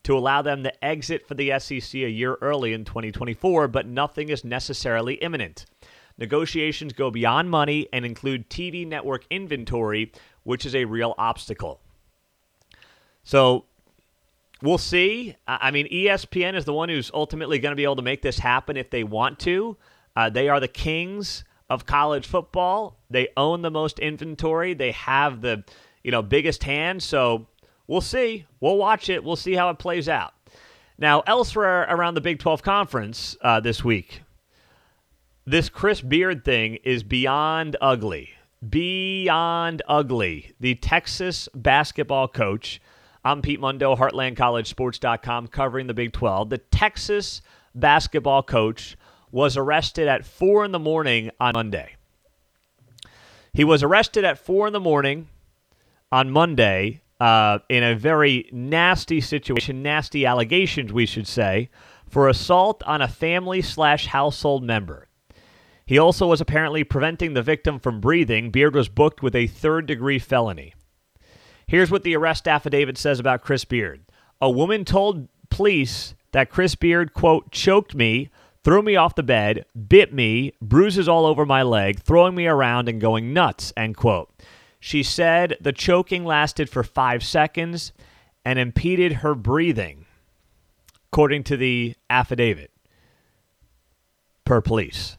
to 0.03 0.17
allow 0.17 0.41
them 0.41 0.63
to 0.63 0.85
exit 0.85 1.25
for 1.25 1.33
the 1.33 1.57
SEC 1.59 1.93
a 1.93 2.09
year 2.09 2.37
early 2.41 2.73
in 2.73 2.83
2024, 2.83 3.69
but 3.69 3.87
nothing 3.87 4.29
is 4.29 4.43
necessarily 4.43 5.15
imminent. 5.15 5.65
Negotiations 6.17 6.93
go 6.93 7.09
beyond 7.09 7.49
money 7.49 7.87
and 7.91 8.05
include 8.05 8.49
TV 8.49 8.85
network 8.85 9.25
inventory, 9.29 10.11
which 10.43 10.65
is 10.65 10.75
a 10.75 10.85
real 10.85 11.15
obstacle. 11.17 11.79
So 13.23 13.65
we'll 14.63 14.79
see. 14.79 15.35
I 15.45 15.69
mean, 15.69 15.87
ESPN 15.89 16.55
is 16.55 16.65
the 16.65 16.73
one 16.73 16.89
who's 16.89 17.11
ultimately 17.13 17.59
going 17.59 17.73
to 17.73 17.75
be 17.75 17.83
able 17.83 17.97
to 17.97 18.01
make 18.01 18.23
this 18.23 18.39
happen 18.39 18.77
if 18.77 18.89
they 18.89 19.03
want 19.03 19.37
to. 19.39 19.77
Uh, 20.15 20.29
they 20.29 20.49
are 20.49 20.59
the 20.59 20.67
kings 20.67 21.43
of 21.69 21.85
college 21.85 22.25
football. 22.25 22.97
They 23.09 23.27
own 23.37 23.61
the 23.61 23.71
most 23.71 23.99
inventory. 23.99 24.73
They 24.73 24.91
have 24.91 25.41
the 25.41 25.63
you 26.03 26.11
know 26.11 26.21
biggest 26.21 26.63
hand. 26.63 27.03
So 27.03 27.47
we'll 27.87 28.01
see. 28.01 28.45
We'll 28.59 28.77
watch 28.77 29.09
it. 29.09 29.23
We'll 29.23 29.35
see 29.35 29.53
how 29.53 29.69
it 29.69 29.77
plays 29.77 30.09
out. 30.09 30.33
Now, 30.97 31.23
elsewhere 31.27 31.81
around 31.89 32.13
the 32.13 32.21
Big 32.21 32.39
12 32.39 32.61
conference 32.61 33.35
uh, 33.41 33.59
this 33.59 33.83
week, 33.83 34.21
this 35.45 35.67
Chris 35.67 35.99
Beard 35.99 36.45
thing 36.45 36.75
is 36.83 37.03
beyond 37.03 37.75
ugly. 37.81 38.29
Beyond 38.67 39.81
ugly. 39.87 40.53
The 40.59 40.75
Texas 40.75 41.49
basketball 41.53 42.27
coach, 42.29 42.79
I'm 43.25 43.41
Pete 43.41 43.61
Mundo, 43.61 43.95
HeartlandCollegeSports.com, 43.95 45.47
covering 45.47 45.87
the 45.87 45.93
Big 45.93 46.11
12. 46.11 46.49
The 46.49 46.57
Texas 46.57 47.41
basketball 47.73 48.43
coach 48.43 48.97
was 49.31 49.55
arrested 49.55 50.09
at 50.09 50.25
4 50.25 50.65
in 50.65 50.73
the 50.73 50.79
morning 50.79 51.31
on 51.39 51.53
Monday. 51.53 51.95
He 53.53 53.63
was 53.63 53.81
arrested 53.81 54.25
at 54.25 54.37
4 54.37 54.67
in 54.67 54.73
the 54.73 54.81
morning 54.81 55.29
on 56.11 56.31
Monday 56.31 57.01
uh, 57.21 57.59
in 57.69 57.81
a 57.81 57.95
very 57.95 58.49
nasty 58.51 59.21
situation, 59.21 59.81
nasty 59.81 60.25
allegations, 60.25 60.91
we 60.91 61.05
should 61.05 61.27
say, 61.27 61.69
for 62.09 62.27
assault 62.27 62.83
on 62.83 63.01
a 63.01 63.07
family 63.07 63.61
slash 63.61 64.07
household 64.07 64.65
member. 64.65 65.07
He 65.85 65.97
also 65.97 66.27
was 66.27 66.41
apparently 66.41 66.83
preventing 66.83 67.33
the 67.33 67.41
victim 67.41 67.79
from 67.79 68.01
breathing. 68.01 68.51
Beard 68.51 68.75
was 68.75 68.89
booked 68.89 69.23
with 69.23 69.33
a 69.33 69.47
third 69.47 69.85
degree 69.85 70.19
felony. 70.19 70.73
Here's 71.67 71.91
what 71.91 72.03
the 72.03 72.15
arrest 72.15 72.47
affidavit 72.47 72.97
says 72.97 73.19
about 73.19 73.41
Chris 73.41 73.65
Beard. 73.65 74.01
A 74.41 74.49
woman 74.49 74.85
told 74.85 75.27
police 75.49 76.15
that 76.31 76.49
Chris 76.49 76.75
Beard, 76.75 77.13
quote, 77.13 77.51
choked 77.51 77.95
me, 77.95 78.29
threw 78.63 78.81
me 78.81 78.95
off 78.95 79.15
the 79.15 79.23
bed, 79.23 79.65
bit 79.87 80.13
me, 80.13 80.53
bruises 80.61 81.07
all 81.07 81.25
over 81.25 81.45
my 81.45 81.63
leg, 81.63 81.99
throwing 81.99 82.35
me 82.35 82.47
around 82.47 82.89
and 82.89 82.99
going 82.99 83.33
nuts, 83.33 83.71
end 83.77 83.97
quote. 83.97 84.29
She 84.79 85.03
said 85.03 85.57
the 85.61 85.71
choking 85.71 86.25
lasted 86.25 86.69
for 86.69 86.83
five 86.83 87.23
seconds 87.23 87.93
and 88.43 88.59
impeded 88.59 89.13
her 89.13 89.35
breathing, 89.35 90.05
according 91.11 91.43
to 91.45 91.57
the 91.57 91.95
affidavit 92.09 92.71
per 94.45 94.59
police. 94.59 95.17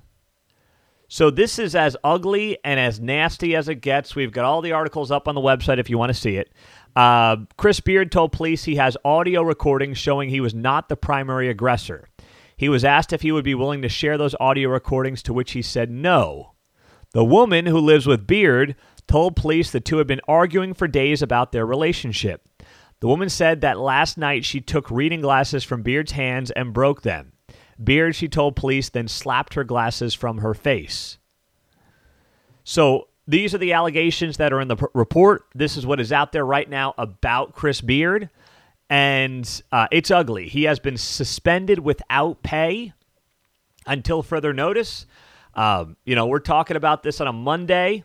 So 1.15 1.31
this 1.31 1.61
is 1.61 1.77
as 1.77 1.97
ugly 2.03 2.59
and 2.65 2.81
as 2.81 2.99
nasty 2.99 3.55
as 3.55 3.69
it 3.69 3.77
gets. 3.77 4.17
We've 4.17 4.33
got 4.33 4.45
all 4.45 4.63
the 4.63 4.73
articles 4.73 5.13
up 5.13 5.29
on 5.29 5.37
the 5.37 5.41
website 5.41 5.79
if 5.79 5.89
you 5.89 5.97
want 5.97 6.11
to 6.11 6.21
see 6.21 6.39
it. 6.39 6.53
Uh, 6.97 7.37
Chris 7.57 7.79
Beard 7.79 8.11
told 8.11 8.33
police 8.33 8.65
he 8.65 8.75
has 8.75 8.97
audio 9.05 9.43
recordings 9.43 9.97
showing 9.97 10.29
he 10.29 10.41
was 10.41 10.57
not 10.57 10.89
the 10.89 10.97
primary 10.97 11.49
aggressor. 11.49 12.09
He 12.57 12.69
was 12.69 12.85
asked 12.85 13.13
if 13.13 13.23
he 13.23 13.31
would 13.31 13.45
be 13.45 13.55
willing 13.55 13.81
to 13.83 13.89
share 13.89 14.19
those 14.19 14.35
audio 14.41 14.71
recordings, 14.71 15.23
to 15.23 15.33
which 15.33 15.53
he 15.53 15.63
said 15.63 15.89
no. 15.89 16.55
The 17.13 17.25
woman 17.25 17.67
who 17.67 17.79
lives 17.79 18.09
with 18.09 18.27
Beard 18.27 18.75
told 19.07 19.37
police 19.37 19.71
the 19.71 19.79
two 19.79 19.99
had 19.99 20.09
been 20.09 20.21
arguing 20.27 20.75
for 20.75 20.89
days 20.89 21.23
about 21.23 21.53
their 21.53 21.65
relationship. 21.65 22.43
The 22.99 23.07
woman 23.07 23.29
said 23.29 23.61
that 23.61 23.79
last 23.79 24.19
night 24.19 24.45
she 24.45 24.61
took 24.61 24.91
reading 24.91 25.21
glasses 25.21 25.63
from 25.63 25.83
Beard's 25.83 26.11
hands 26.11 26.51
and 26.51 26.73
broke 26.73 27.03
them. 27.03 27.34
Beard, 27.83 28.15
she 28.15 28.29
told 28.29 28.57
police, 28.57 28.89
then 28.89 29.09
slapped 29.09 29.55
her 29.55 29.65
glasses 29.65 30.15
from 30.15 30.39
her 30.39 30.55
face. 30.55 31.19
So 32.65 33.09
these 33.27 33.55
are 33.55 33.59
the 33.59 33.73
allegations 33.73 34.37
that 34.37 34.53
are 34.53 34.61
in 34.61 34.69
the 34.69 34.77
report. 34.95 35.45
This 35.55 35.77
is 35.77 35.87
what 35.87 36.01
is 36.01 36.13
out 36.13 36.33
there 36.33 36.45
right 36.45 36.69
now 36.69 36.95
about 36.99 37.55
Chris 37.55 37.81
Beard. 37.81 38.31
And 38.91 39.63
uh, 39.73 39.89
it's 39.91 40.11
ugly. 40.11 40.49
He 40.49 40.65
has 40.65 40.79
been 40.79 40.97
suspended 40.97 41.79
without 41.79 42.43
pay 42.43 42.93
until 43.87 44.23
further 44.23 44.53
notice. 44.53 45.07
Um, 45.55 45.97
you 46.05 46.15
know, 46.15 46.27
we're 46.27 46.39
talking 46.39 46.77
about 46.77 47.03
this 47.03 47.21
on 47.21 47.27
a 47.27 47.33
Monday. 47.33 48.05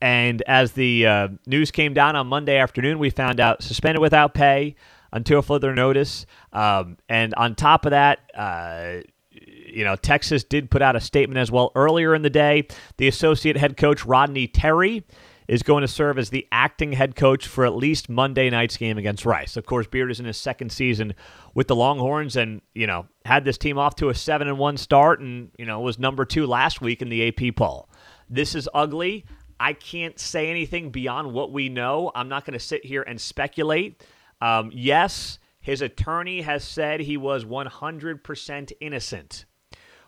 And 0.00 0.42
as 0.42 0.72
the 0.72 1.06
uh, 1.06 1.28
news 1.46 1.70
came 1.70 1.94
down 1.94 2.16
on 2.16 2.26
Monday 2.26 2.56
afternoon, 2.56 2.98
we 2.98 3.10
found 3.10 3.38
out 3.38 3.62
suspended 3.62 4.00
without 4.00 4.34
pay 4.34 4.74
until 5.12 5.42
further 5.42 5.74
notice. 5.74 6.26
Um, 6.52 6.96
and 7.08 7.34
on 7.34 7.54
top 7.54 7.84
of 7.84 7.90
that, 7.90 8.20
uh, 8.34 9.02
you 9.30 9.84
know, 9.84 9.96
Texas 9.96 10.44
did 10.44 10.70
put 10.70 10.82
out 10.82 10.96
a 10.96 11.00
statement 11.00 11.38
as 11.38 11.50
well 11.50 11.72
earlier 11.74 12.14
in 12.14 12.22
the 12.22 12.30
day. 12.30 12.66
The 12.98 13.08
associate 13.08 13.56
head 13.56 13.76
coach, 13.76 14.04
Rodney 14.04 14.46
Terry, 14.46 15.04
is 15.48 15.62
going 15.62 15.82
to 15.82 15.88
serve 15.88 16.18
as 16.18 16.30
the 16.30 16.46
acting 16.52 16.92
head 16.92 17.16
coach 17.16 17.46
for 17.46 17.66
at 17.66 17.74
least 17.74 18.08
Monday 18.08 18.48
night's 18.50 18.76
game 18.76 18.98
against 18.98 19.24
Rice. 19.24 19.56
Of 19.56 19.66
course, 19.66 19.86
Beard 19.86 20.10
is 20.10 20.20
in 20.20 20.26
his 20.26 20.36
second 20.36 20.70
season 20.70 21.14
with 21.54 21.68
the 21.68 21.76
Longhorns 21.76 22.36
and, 22.36 22.60
you 22.74 22.86
know, 22.86 23.06
had 23.24 23.44
this 23.44 23.58
team 23.58 23.78
off 23.78 23.96
to 23.96 24.08
a 24.08 24.14
7 24.14 24.46
and 24.46 24.58
1 24.58 24.76
start 24.76 25.20
and, 25.20 25.50
you 25.58 25.66
know, 25.66 25.80
was 25.80 25.98
number 25.98 26.24
2 26.24 26.46
last 26.46 26.80
week 26.80 27.02
in 27.02 27.08
the 27.08 27.28
AP 27.28 27.56
poll. 27.56 27.88
This 28.30 28.54
is 28.54 28.68
ugly. 28.72 29.24
I 29.58 29.74
can't 29.74 30.18
say 30.18 30.50
anything 30.50 30.90
beyond 30.90 31.32
what 31.32 31.52
we 31.52 31.68
know. 31.68 32.10
I'm 32.14 32.28
not 32.28 32.44
going 32.44 32.58
to 32.58 32.64
sit 32.64 32.84
here 32.84 33.02
and 33.02 33.20
speculate. 33.20 34.02
Um, 34.42 34.72
yes, 34.74 35.38
his 35.60 35.80
attorney 35.80 36.40
has 36.40 36.64
said 36.64 36.98
he 36.98 37.16
was 37.16 37.44
100% 37.44 38.72
innocent. 38.80 39.44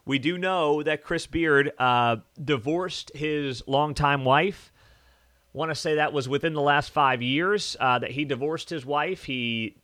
We 0.04 0.18
do 0.18 0.36
know 0.36 0.82
that 0.82 1.04
Chris 1.04 1.28
Beard 1.28 1.70
uh, 1.78 2.16
divorced 2.42 3.12
his 3.14 3.62
longtime 3.68 4.24
wife. 4.24 4.72
Want 5.52 5.70
to 5.70 5.76
say 5.76 5.94
that 5.94 6.12
was 6.12 6.28
within 6.28 6.52
the 6.52 6.60
last 6.60 6.90
five 6.90 7.22
years 7.22 7.76
uh, 7.78 8.00
that 8.00 8.10
he 8.10 8.24
divorced 8.24 8.70
his 8.70 8.84
wife. 8.84 9.22
He 9.22 9.76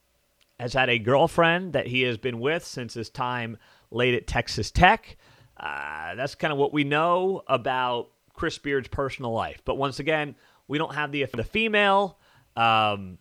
has 0.59 0.75
had 0.75 0.91
a 0.91 0.99
girlfriend 0.99 1.73
that 1.75 1.87
he 1.87 2.03
has 2.03 2.19
been 2.19 2.41
with 2.41 2.65
since 2.65 2.95
his 2.95 3.09
time 3.09 3.57
late 3.93 4.15
at 4.15 4.27
Texas 4.27 4.73
Tech. 4.73 5.17
Uh, 5.57 6.17
that's 6.17 6.35
kind 6.35 6.53
of 6.53 6.59
what 6.59 6.73
we 6.73 6.83
know 6.83 7.43
about 7.47 8.09
Chris 8.35 8.59
Beard's 8.59 8.89
personal 8.89 9.33
life. 9.33 9.63
But 9.65 9.77
once 9.77 10.01
again, 10.01 10.35
we 10.67 10.77
don't 10.77 10.97
have 10.97 11.13
the 11.13 11.25
the 11.33 11.45
female. 11.45 12.19
Um, 12.57 13.19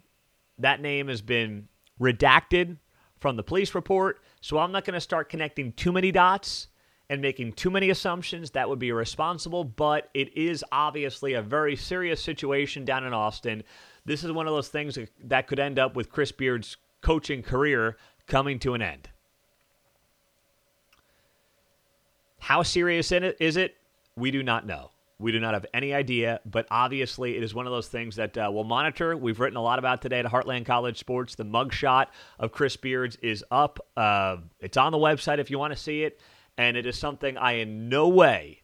that 0.59 0.81
name 0.81 1.07
has 1.07 1.21
been 1.21 1.67
redacted 1.99 2.77
from 3.19 3.35
the 3.35 3.43
police 3.43 3.75
report, 3.75 4.21
so 4.41 4.57
I'm 4.57 4.71
not 4.71 4.85
going 4.85 4.93
to 4.93 5.01
start 5.01 5.29
connecting 5.29 5.73
too 5.73 5.91
many 5.91 6.11
dots 6.11 6.67
and 7.09 7.21
making 7.21 7.53
too 7.53 7.69
many 7.69 7.89
assumptions. 7.89 8.51
That 8.51 8.69
would 8.69 8.79
be 8.79 8.89
irresponsible, 8.89 9.63
but 9.63 10.09
it 10.13 10.37
is 10.37 10.63
obviously 10.71 11.33
a 11.33 11.41
very 11.41 11.75
serious 11.75 12.23
situation 12.23 12.85
down 12.85 13.03
in 13.03 13.13
Austin. 13.13 13.63
This 14.05 14.23
is 14.23 14.31
one 14.31 14.47
of 14.47 14.53
those 14.53 14.69
things 14.69 14.97
that 15.23 15.47
could 15.47 15.59
end 15.59 15.79
up 15.79 15.95
with 15.95 16.09
Chris 16.09 16.31
Beard's 16.31 16.77
coaching 17.01 17.41
career 17.41 17.97
coming 18.27 18.59
to 18.59 18.73
an 18.73 18.81
end. 18.81 19.09
How 22.39 22.63
serious 22.63 23.11
is 23.11 23.57
it? 23.57 23.75
We 24.15 24.31
do 24.31 24.43
not 24.43 24.65
know. 24.65 24.91
We 25.19 25.33
do 25.33 25.39
not 25.41 25.53
have 25.53 25.65
any 25.73 25.93
idea, 25.93 26.39
but 26.45 26.65
obviously 26.71 27.35
it 27.35 27.43
is 27.43 27.53
one 27.53 27.67
of 27.67 27.73
those 27.73 27.89
things 27.89 28.15
that 28.15 28.37
uh, 28.37 28.49
we'll 28.51 28.63
monitor. 28.63 29.17
We've 29.17 29.37
written 29.37 29.57
a 29.57 29.61
lot 29.61 29.77
about 29.77 30.01
today 30.01 30.19
at 30.19 30.25
Heartland 30.25 30.65
College 30.65 30.97
Sports. 30.97 31.35
The 31.35 31.43
mugshot 31.43 32.07
of 32.39 32.53
Chris 32.53 32.77
Beards 32.77 33.17
is 33.17 33.43
up. 33.51 33.79
Uh, 33.97 34.37
it's 34.61 34.77
on 34.77 34.93
the 34.93 34.97
website 34.97 35.39
if 35.39 35.51
you 35.51 35.59
want 35.59 35.73
to 35.73 35.79
see 35.79 36.03
it, 36.03 36.21
and 36.57 36.77
it 36.77 36.85
is 36.85 36.97
something 36.97 37.37
I 37.37 37.53
in 37.53 37.89
no 37.89 38.07
way 38.07 38.61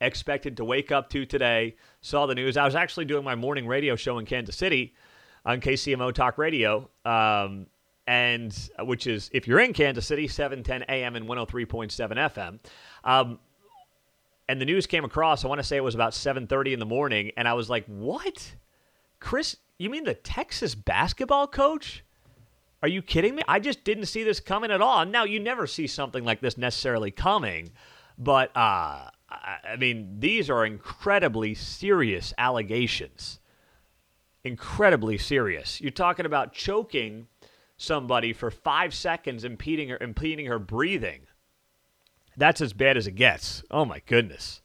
expected 0.00 0.56
to 0.56 0.64
wake 0.64 0.90
up 0.90 1.10
to 1.10 1.26
today. 1.26 1.76
Saw 2.00 2.24
the 2.24 2.34
news. 2.34 2.56
I 2.56 2.64
was 2.64 2.74
actually 2.74 3.04
doing 3.04 3.22
my 3.22 3.34
morning 3.34 3.66
radio 3.66 3.94
show 3.94 4.18
in 4.18 4.24
Kansas 4.24 4.56
City 4.56 4.94
on 5.44 5.60
KCMO 5.60 6.14
Talk 6.14 6.38
Radio, 6.38 6.88
um, 7.04 7.66
and 8.06 8.56
uh, 8.78 8.86
which 8.86 9.06
is 9.06 9.28
if 9.34 9.46
you're 9.46 9.60
in 9.60 9.74
Kansas 9.74 10.06
City, 10.06 10.28
710 10.28 10.84
AM 10.88 11.14
and 11.14 11.28
103.7 11.28 11.90
FM. 12.32 12.58
Um, 13.04 13.38
and 14.50 14.60
the 14.60 14.64
news 14.64 14.86
came 14.88 15.04
across. 15.04 15.44
I 15.44 15.48
want 15.48 15.60
to 15.60 15.66
say 15.66 15.76
it 15.76 15.84
was 15.84 15.94
about 15.94 16.12
7:30 16.12 16.72
in 16.72 16.80
the 16.80 16.86
morning, 16.86 17.30
and 17.36 17.46
I 17.46 17.54
was 17.54 17.70
like, 17.70 17.86
"What, 17.86 18.56
Chris? 19.20 19.56
You 19.78 19.88
mean 19.90 20.04
the 20.04 20.14
Texas 20.14 20.74
basketball 20.74 21.46
coach? 21.46 22.02
Are 22.82 22.88
you 22.88 23.00
kidding 23.00 23.36
me? 23.36 23.42
I 23.46 23.60
just 23.60 23.84
didn't 23.84 24.06
see 24.06 24.24
this 24.24 24.40
coming 24.40 24.72
at 24.72 24.82
all." 24.82 25.06
Now 25.06 25.22
you 25.22 25.38
never 25.38 25.68
see 25.68 25.86
something 25.86 26.24
like 26.24 26.40
this 26.40 26.58
necessarily 26.58 27.12
coming, 27.12 27.70
but 28.18 28.50
uh, 28.56 29.10
I 29.30 29.76
mean, 29.78 30.18
these 30.18 30.50
are 30.50 30.66
incredibly 30.66 31.54
serious 31.54 32.34
allegations. 32.36 33.38
Incredibly 34.42 35.16
serious. 35.16 35.80
You're 35.80 35.92
talking 35.92 36.26
about 36.26 36.52
choking 36.52 37.28
somebody 37.76 38.32
for 38.32 38.50
five 38.50 38.94
seconds, 38.94 39.44
impeding 39.44 39.90
her, 39.90 39.98
impeding 40.00 40.46
her 40.46 40.58
breathing. 40.58 41.20
That's 42.40 42.62
as 42.62 42.72
bad 42.72 42.96
as 42.96 43.06
it 43.06 43.12
gets. 43.12 43.62
Oh 43.70 43.84
my 43.84 44.00
goodness. 44.06 44.62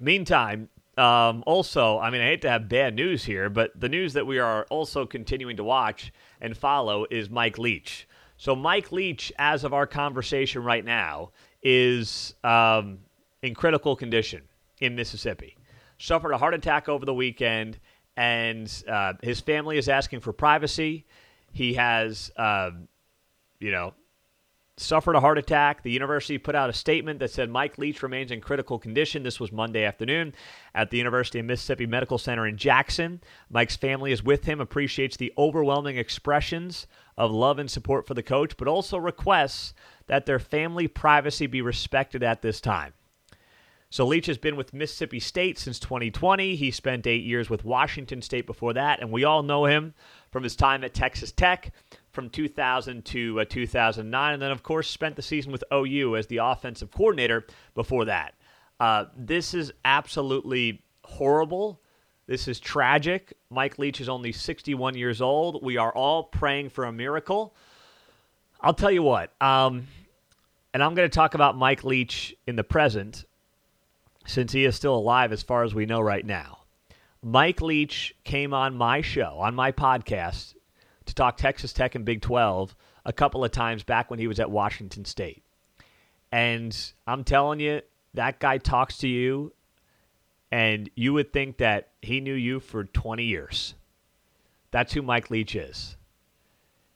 Meantime, 0.00 0.70
um, 0.96 1.44
also, 1.46 1.98
I 1.98 2.08
mean, 2.08 2.22
I 2.22 2.24
hate 2.24 2.40
to 2.42 2.50
have 2.50 2.70
bad 2.70 2.94
news 2.94 3.22
here, 3.22 3.50
but 3.50 3.78
the 3.78 3.88
news 3.88 4.14
that 4.14 4.26
we 4.26 4.38
are 4.38 4.64
also 4.70 5.04
continuing 5.04 5.58
to 5.58 5.64
watch 5.64 6.10
and 6.40 6.56
follow 6.56 7.04
is 7.10 7.28
Mike 7.28 7.58
Leach. 7.58 8.08
So, 8.38 8.56
Mike 8.56 8.90
Leach, 8.92 9.30
as 9.38 9.62
of 9.62 9.74
our 9.74 9.86
conversation 9.86 10.64
right 10.64 10.84
now, 10.84 11.32
is 11.62 12.34
um, 12.42 13.00
in 13.42 13.54
critical 13.54 13.94
condition 13.94 14.40
in 14.80 14.96
Mississippi. 14.96 15.54
Suffered 15.98 16.32
a 16.32 16.38
heart 16.38 16.54
attack 16.54 16.88
over 16.88 17.04
the 17.04 17.14
weekend, 17.14 17.78
and 18.16 18.72
uh, 18.88 19.12
his 19.22 19.40
family 19.40 19.76
is 19.76 19.90
asking 19.90 20.20
for 20.20 20.32
privacy. 20.32 21.04
He 21.52 21.74
has, 21.74 22.30
uh, 22.38 22.70
you 23.60 23.70
know, 23.70 23.92
suffered 24.80 25.16
a 25.16 25.20
heart 25.20 25.38
attack. 25.38 25.82
The 25.82 25.90
university 25.90 26.38
put 26.38 26.54
out 26.54 26.70
a 26.70 26.72
statement 26.72 27.18
that 27.20 27.30
said 27.30 27.50
Mike 27.50 27.78
Leach 27.78 28.02
remains 28.02 28.30
in 28.30 28.40
critical 28.40 28.78
condition. 28.78 29.22
This 29.22 29.40
was 29.40 29.52
Monday 29.52 29.84
afternoon 29.84 30.34
at 30.74 30.90
the 30.90 30.98
University 30.98 31.38
of 31.38 31.46
Mississippi 31.46 31.86
Medical 31.86 32.18
Center 32.18 32.46
in 32.46 32.56
Jackson. 32.56 33.20
Mike's 33.50 33.76
family 33.76 34.12
is 34.12 34.22
with 34.22 34.44
him, 34.44 34.60
appreciates 34.60 35.16
the 35.16 35.32
overwhelming 35.36 35.96
expressions 35.96 36.86
of 37.16 37.30
love 37.30 37.58
and 37.58 37.70
support 37.70 38.06
for 38.06 38.14
the 38.14 38.22
coach, 38.22 38.56
but 38.56 38.68
also 38.68 38.96
requests 38.96 39.74
that 40.06 40.26
their 40.26 40.38
family 40.38 40.86
privacy 40.86 41.46
be 41.46 41.60
respected 41.60 42.22
at 42.22 42.42
this 42.42 42.60
time. 42.60 42.92
So 43.90 44.06
Leach 44.06 44.26
has 44.26 44.36
been 44.36 44.56
with 44.56 44.74
Mississippi 44.74 45.18
State 45.18 45.58
since 45.58 45.78
2020. 45.78 46.56
He 46.56 46.70
spent 46.70 47.06
eight 47.06 47.24
years 47.24 47.48
with 47.48 47.64
Washington 47.64 48.20
State 48.20 48.46
before 48.46 48.74
that, 48.74 49.00
and 49.00 49.10
we 49.10 49.24
all 49.24 49.42
know 49.42 49.64
him 49.64 49.94
from 50.30 50.42
his 50.42 50.56
time 50.56 50.84
at 50.84 50.92
Texas 50.92 51.32
Tech 51.32 51.72
from 52.12 52.30
2000 52.30 53.04
to 53.06 53.40
uh, 53.40 53.44
2009, 53.44 54.32
and 54.32 54.42
then 54.42 54.50
of 54.50 54.62
course 54.62 54.88
spent 54.88 55.16
the 55.16 55.22
season 55.22 55.52
with 55.52 55.64
OU 55.72 56.16
as 56.16 56.26
the 56.26 56.38
offensive 56.38 56.90
coordinator 56.90 57.46
before 57.74 58.04
that. 58.06 58.34
Uh, 58.80 59.06
this 59.16 59.54
is 59.54 59.72
absolutely 59.84 60.82
horrible. 61.04 61.80
This 62.26 62.46
is 62.46 62.60
tragic. 62.60 63.32
Mike 63.50 63.78
Leach 63.78 64.00
is 64.00 64.08
only 64.08 64.32
61 64.32 64.96
years 64.96 65.20
old. 65.20 65.64
We 65.64 65.76
are 65.78 65.92
all 65.92 66.24
praying 66.24 66.70
for 66.70 66.84
a 66.84 66.92
miracle. 66.92 67.54
I'll 68.60 68.74
tell 68.74 68.90
you 68.90 69.02
what, 69.02 69.32
um, 69.40 69.86
and 70.74 70.82
I'm 70.82 70.94
going 70.94 71.08
to 71.08 71.14
talk 71.14 71.34
about 71.34 71.56
Mike 71.56 71.84
Leach 71.84 72.36
in 72.46 72.56
the 72.56 72.64
present 72.64 73.24
since 74.26 74.52
he 74.52 74.64
is 74.64 74.74
still 74.76 74.96
alive 74.96 75.32
as 75.32 75.42
far 75.42 75.62
as 75.62 75.74
we 75.74 75.86
know 75.86 76.00
right 76.00 76.26
now. 76.26 76.58
Mike 77.22 77.60
Leach 77.60 78.14
came 78.24 78.52
on 78.52 78.76
my 78.76 79.00
show, 79.00 79.38
on 79.38 79.54
my 79.54 79.72
podcast, 79.72 80.54
to 81.08 81.14
talk 81.14 81.36
Texas 81.36 81.72
Tech 81.72 81.94
and 81.94 82.04
Big 82.04 82.22
12 82.22 82.76
a 83.04 83.12
couple 83.12 83.44
of 83.44 83.50
times 83.50 83.82
back 83.82 84.10
when 84.10 84.18
he 84.18 84.26
was 84.26 84.38
at 84.38 84.50
Washington 84.50 85.04
State. 85.04 85.42
And 86.30 86.76
I'm 87.06 87.24
telling 87.24 87.60
you, 87.60 87.80
that 88.14 88.38
guy 88.38 88.58
talks 88.58 88.98
to 88.98 89.08
you, 89.08 89.52
and 90.50 90.88
you 90.94 91.12
would 91.14 91.32
think 91.32 91.58
that 91.58 91.88
he 92.02 92.20
knew 92.20 92.34
you 92.34 92.60
for 92.60 92.84
20 92.84 93.24
years. 93.24 93.74
That's 94.70 94.92
who 94.92 95.02
Mike 95.02 95.30
Leach 95.30 95.54
is. 95.54 95.96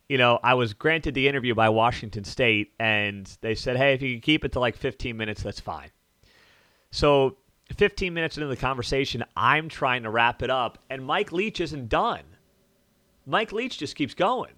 You 0.08 0.18
know, 0.18 0.38
I 0.42 0.54
was 0.54 0.74
granted 0.74 1.14
the 1.14 1.28
interview 1.28 1.54
by 1.54 1.70
Washington 1.70 2.24
State, 2.24 2.72
and 2.78 3.26
they 3.40 3.54
said, 3.54 3.76
hey, 3.78 3.94
if 3.94 4.02
you 4.02 4.14
can 4.14 4.20
keep 4.20 4.44
it 4.44 4.52
to 4.52 4.60
like 4.60 4.76
15 4.76 5.16
minutes, 5.16 5.42
that's 5.42 5.60
fine. 5.60 5.90
So 6.90 7.38
15 7.74 8.12
minutes 8.12 8.36
into 8.36 8.48
the 8.48 8.56
conversation, 8.56 9.24
I'm 9.34 9.70
trying 9.70 10.02
to 10.02 10.10
wrap 10.10 10.42
it 10.42 10.50
up, 10.50 10.78
and 10.90 11.04
Mike 11.04 11.32
Leach 11.32 11.60
isn't 11.60 11.88
done. 11.88 12.24
Mike 13.26 13.52
Leach 13.52 13.78
just 13.78 13.96
keeps 13.96 14.14
going, 14.14 14.52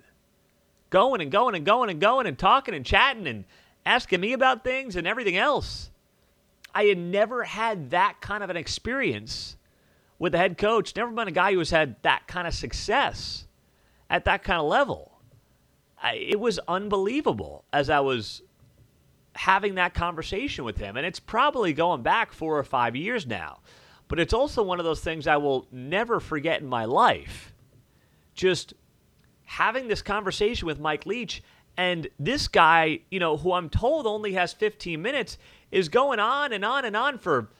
going 0.91 1.21
and 1.21 1.31
going 1.31 1.55
and 1.55 1.65
going 1.65 1.91
and 1.91 2.01
going 2.01 2.27
and 2.27 2.39
talking 2.39 2.75
and 2.75 2.85
chatting 2.85 3.27
and 3.27 3.45
asking 3.85 4.21
me 4.21 4.33
about 4.33 4.65
things 4.65 4.97
and 4.97 5.07
everything 5.07 5.37
else. 5.37 5.91
I 6.75 6.85
had 6.85 6.99
never 6.99 7.45
had 7.45 7.91
that 7.91 8.21
kind 8.21 8.43
of 8.43 8.51
an 8.51 8.57
experience 8.57 9.57
with 10.19 10.35
a 10.35 10.39
head 10.39 10.59
coach, 10.59 10.95
never 10.97 11.11
been 11.11 11.29
a 11.29 11.33
guy 11.33 11.53
who 11.53 11.59
has 11.59 11.71
had 11.71 12.03
that 12.03 12.27
kind 12.27 12.49
of 12.49 12.55
success 12.55 13.47
at 14.11 14.25
that 14.25 14.43
kind 14.43 14.61
of 14.61 14.67
level. 14.67 15.21
I, 16.03 16.15
it 16.15 16.41
was 16.41 16.59
unbelievable 16.69 17.65
as 17.73 17.91
I 17.91 18.01
was 18.01 18.43
having 19.35 19.77
that 19.77 19.95
conversation 19.95 20.65
with 20.65 20.77
him. 20.79 20.97
And 20.97 21.07
it's 21.07 21.21
probably 21.21 21.73
going 21.73 22.03
back 22.03 22.33
four 22.33 22.59
or 22.59 22.65
five 22.65 22.95
years 22.97 23.27
now. 23.27 23.61
But 24.09 24.21
it's 24.21 24.35
also 24.35 24.63
one 24.63 24.79
of 24.79 24.85
those 24.85 25.01
things 25.01 25.27
I 25.27 25.39
will 25.39 25.67
never 25.73 26.21
forget 26.21 26.61
in 26.61 26.69
my 26.69 26.85
life. 26.85 27.54
Just 28.35 28.75
having 29.45 29.89
this 29.89 30.03
conversation 30.03 30.67
with 30.67 30.81
Mike 30.81 31.07
Leach. 31.07 31.43
And 31.77 32.09
this 32.19 32.49
guy, 32.49 33.01
you 33.11 33.19
know, 33.19 33.37
who 33.37 33.53
I'm 33.53 33.69
told 33.69 34.07
only 34.07 34.35
has 34.35 34.53
15 34.53 35.01
minutes, 35.01 35.39
is 35.73 35.89
going 35.89 36.21
on 36.21 36.53
and 36.53 36.65
on 36.65 36.85
and 36.85 36.97
on 36.97 37.19
for, 37.19 37.51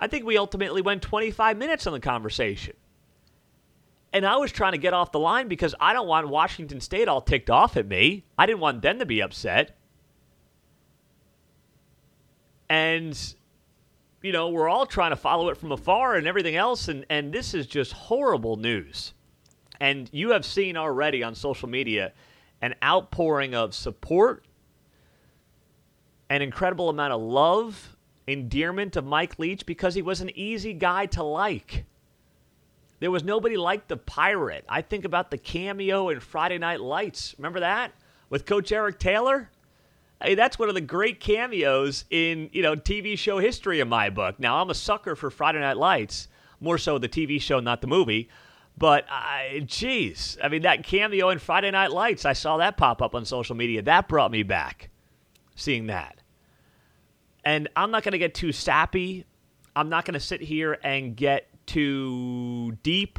I 0.00 0.06
think 0.06 0.24
we 0.24 0.36
ultimately 0.36 0.80
went 0.80 1.02
25 1.02 1.56
minutes 1.56 1.86
on 1.86 1.92
the 1.92 2.00
conversation. 2.00 2.74
And 4.12 4.24
I 4.24 4.36
was 4.36 4.52
trying 4.52 4.72
to 4.72 4.78
get 4.78 4.94
off 4.94 5.10
the 5.10 5.18
line 5.18 5.48
because 5.48 5.74
I 5.80 5.92
don't 5.92 6.06
want 6.06 6.28
Washington 6.28 6.80
State 6.80 7.08
all 7.08 7.20
ticked 7.20 7.50
off 7.50 7.76
at 7.76 7.88
me. 7.88 8.24
I 8.38 8.46
didn't 8.46 8.60
want 8.60 8.80
them 8.80 9.00
to 9.00 9.06
be 9.06 9.20
upset. 9.20 9.76
And 12.68 13.18
you 14.22 14.32
know, 14.32 14.50
we're 14.50 14.68
all 14.68 14.86
trying 14.86 15.10
to 15.10 15.16
follow 15.16 15.48
it 15.48 15.56
from 15.56 15.72
afar 15.72 16.14
and 16.14 16.28
everything 16.28 16.54
else 16.54 16.86
and 16.86 17.04
and 17.10 17.32
this 17.32 17.54
is 17.54 17.66
just 17.66 17.92
horrible 17.92 18.56
news. 18.56 19.13
And 19.80 20.08
you 20.12 20.30
have 20.30 20.44
seen 20.44 20.76
already 20.76 21.22
on 21.22 21.34
social 21.34 21.68
media 21.68 22.12
an 22.62 22.74
outpouring 22.82 23.54
of 23.54 23.74
support, 23.74 24.46
an 26.30 26.40
incredible 26.40 26.88
amount 26.88 27.12
of 27.12 27.20
love, 27.20 27.96
endearment 28.26 28.96
of 28.96 29.04
Mike 29.04 29.38
Leach 29.38 29.66
because 29.66 29.94
he 29.94 30.02
was 30.02 30.20
an 30.20 30.30
easy 30.34 30.72
guy 30.72 31.06
to 31.06 31.22
like. 31.22 31.84
There 33.00 33.10
was 33.10 33.22
nobody 33.22 33.56
like 33.56 33.88
the 33.88 33.96
pirate. 33.96 34.64
I 34.68 34.80
think 34.80 35.04
about 35.04 35.30
the 35.30 35.36
cameo 35.36 36.08
in 36.08 36.20
Friday 36.20 36.58
Night 36.58 36.80
Lights. 36.80 37.34
Remember 37.36 37.60
that? 37.60 37.92
With 38.30 38.46
Coach 38.46 38.72
Eric 38.72 38.98
Taylor? 38.98 39.50
Hey, 40.22 40.34
that's 40.34 40.58
one 40.58 40.70
of 40.70 40.74
the 40.74 40.80
great 40.80 41.20
cameos 41.20 42.04
in 42.08 42.48
you 42.52 42.62
know 42.62 42.76
TV 42.76 43.18
show 43.18 43.38
history 43.38 43.80
in 43.80 43.88
my 43.88 44.08
book. 44.08 44.40
Now 44.40 44.62
I'm 44.62 44.70
a 44.70 44.74
sucker 44.74 45.16
for 45.16 45.28
Friday 45.28 45.60
Night 45.60 45.76
Lights, 45.76 46.28
more 46.60 46.78
so 46.78 46.96
the 46.96 47.08
TV 47.08 47.40
show, 47.40 47.60
not 47.60 47.82
the 47.82 47.88
movie. 47.88 48.30
But 48.76 49.06
I, 49.08 49.62
geez, 49.66 50.36
I 50.42 50.48
mean 50.48 50.62
that 50.62 50.82
cameo 50.82 51.28
in 51.30 51.38
Friday 51.38 51.70
Night 51.70 51.92
Lights, 51.92 52.24
I 52.24 52.32
saw 52.32 52.56
that 52.56 52.76
pop 52.76 53.00
up 53.00 53.14
on 53.14 53.24
social 53.24 53.54
media. 53.54 53.82
That 53.82 54.08
brought 54.08 54.30
me 54.30 54.42
back, 54.42 54.90
seeing 55.54 55.86
that. 55.86 56.18
And 57.44 57.68
I'm 57.76 57.90
not 57.90 58.02
going 58.02 58.12
to 58.12 58.18
get 58.18 58.34
too 58.34 58.52
sappy. 58.52 59.26
I'm 59.76 59.88
not 59.88 60.04
going 60.04 60.14
to 60.14 60.20
sit 60.20 60.40
here 60.40 60.78
and 60.82 61.14
get 61.14 61.48
too 61.66 62.72
deep. 62.82 63.18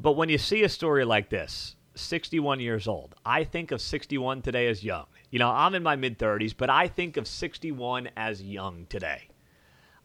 But 0.00 0.12
when 0.12 0.28
you 0.28 0.38
see 0.38 0.62
a 0.64 0.68
story 0.68 1.04
like 1.04 1.30
this, 1.30 1.76
61 1.96 2.60
years 2.60 2.86
old. 2.86 3.14
I 3.24 3.44
think 3.44 3.72
of 3.72 3.80
61 3.80 4.42
today 4.42 4.68
as 4.68 4.84
young. 4.84 5.06
You 5.30 5.38
know, 5.38 5.50
I'm 5.50 5.74
in 5.74 5.82
my 5.82 5.96
mid 5.96 6.18
30s, 6.18 6.54
but 6.56 6.70
I 6.70 6.88
think 6.88 7.16
of 7.16 7.26
61 7.26 8.10
as 8.16 8.42
young 8.42 8.86
today. 8.88 9.28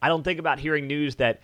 I 0.02 0.08
don't 0.08 0.24
think 0.24 0.40
about 0.40 0.60
hearing 0.60 0.88
news 0.88 1.16
that, 1.18 1.42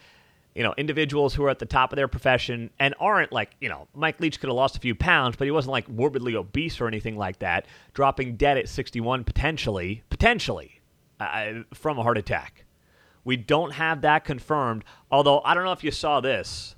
you 0.57 0.63
know, 0.63 0.73
individuals 0.75 1.35
who 1.35 1.43
are 1.43 1.51
at 1.51 1.59
the 1.59 1.67
top 1.67 1.91
of 1.91 1.97
their 1.97 2.07
profession 2.07 2.71
and 2.79 2.95
aren't 2.99 3.31
like, 3.31 3.51
you 3.61 3.69
know, 3.69 3.87
Mike 3.93 4.19
Leach 4.19 4.39
could 4.39 4.47
have 4.47 4.55
lost 4.55 4.75
a 4.75 4.79
few 4.79 4.95
pounds, 4.95 5.35
but 5.35 5.45
he 5.45 5.51
wasn't 5.51 5.71
like 5.71 5.87
morbidly 5.87 6.35
obese 6.35 6.81
or 6.81 6.87
anything 6.87 7.15
like 7.15 7.37
that, 7.39 7.67
dropping 7.93 8.37
dead 8.37 8.57
at 8.57 8.67
61 8.67 9.23
potentially, 9.23 10.01
potentially 10.09 10.81
uh, 11.19 11.61
from 11.75 11.99
a 11.99 12.03
heart 12.03 12.17
attack. 12.17 12.65
We 13.23 13.37
don't 13.37 13.73
have 13.73 14.01
that 14.01 14.25
confirmed, 14.25 14.83
although 15.11 15.41
I 15.45 15.53
don't 15.53 15.63
know 15.63 15.73
if 15.73 15.83
you 15.83 15.91
saw 15.91 16.21
this. 16.21 16.75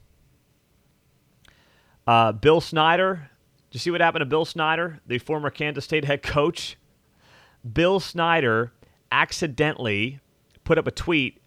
Uh, 2.06 2.34
Bill 2.34 2.60
Snyder, 2.60 3.30
do 3.72 3.76
you 3.78 3.80
see 3.80 3.92
what 3.92 4.02
happened 4.02 4.24
to 4.24 4.26
Bill 4.26 4.44
Snyder, 4.44 5.00
the 5.08 5.20
former 5.20 5.50
Kansas 5.50 5.86
State 5.86 6.04
head 6.04 6.22
coach? 6.22 6.76
Bill 7.72 8.02
Snyder 8.02 8.74
accidentally 9.10 10.20
put 10.66 10.78
up 10.78 10.86
a 10.86 10.92
tweet 10.92 11.40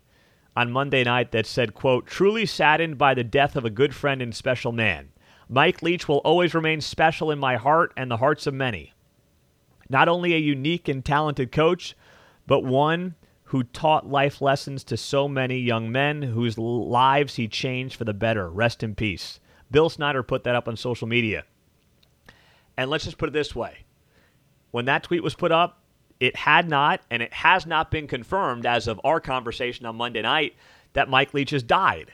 on 0.57 0.73
Monday 0.73 1.05
night 1.05 1.33
that 1.33 1.47
said, 1.47 1.75
quote, 1.75 2.07
truly 2.07 2.47
saddened 2.47 2.99
by 2.99 3.15
the 3.15 3.25
death 3.25 3.57
of 3.57 3.65
a 3.65 3.71
good 3.71 3.95
friend 3.95 4.21
and 4.21 4.35
special 4.35 4.73
man. 4.73 5.11
Mike 5.49 5.83
Leach 5.83 6.09
will 6.09 6.19
always 6.19 6.55
remain 6.55 6.81
special 6.81 7.31
in 7.31 7.39
my 7.39 7.57
heart 7.57 7.93
and 7.97 8.11
the 8.11 8.17
hearts 8.19 8.47
of 8.47 8.55
many. 8.55 8.93
Not 9.89 10.09
only 10.09 10.35
a 10.35 10.39
unique 10.39 10.89
and 10.89 11.05
talented 11.05 11.53
coach, 11.53 11.95
but 12.47 12.65
one 12.65 13.15
who 13.45 13.65
taught 13.65 14.09
life 14.09 14.41
lessons 14.41 14.83
to 14.85 14.97
so 14.97 15.29
many 15.29 15.59
young 15.59 15.93
men 15.93 16.23
whose 16.23 16.57
lives 16.57 17.35
he 17.35 17.47
changed 17.49 17.97
for 17.97 18.05
the 18.05 18.15
better. 18.15 18.49
Rest 18.49 18.83
in 18.83 18.95
peace. 18.95 19.41
Bill 19.71 19.91
Snyder 19.91 20.23
put 20.23 20.45
that 20.45 20.55
up 20.55 20.69
on 20.69 20.77
social 20.77 21.07
media. 21.07 21.45
And 22.77 22.89
let's 22.89 23.05
just 23.05 23.19
put 23.19 23.29
it 23.29 23.33
this 23.33 23.55
way 23.55 23.85
when 24.71 24.87
that 24.87 25.03
tweet 25.03 25.23
was 25.23 25.35
put 25.35 25.53
up, 25.53 25.82
it 26.23 26.37
had 26.37 26.69
not, 26.69 27.01
and 27.11 27.21
it 27.21 27.33
has 27.33 27.67
not 27.67 27.91
been 27.91 28.07
confirmed 28.07 28.65
as 28.65 28.87
of 28.87 29.01
our 29.03 29.19
conversation 29.19 29.87
on 29.87 29.97
Monday 29.97 30.23
night 30.23 30.55
that 30.93 31.09
Mike 31.09 31.35
Leach 31.35 31.51
has 31.51 31.65
died. 31.65 32.13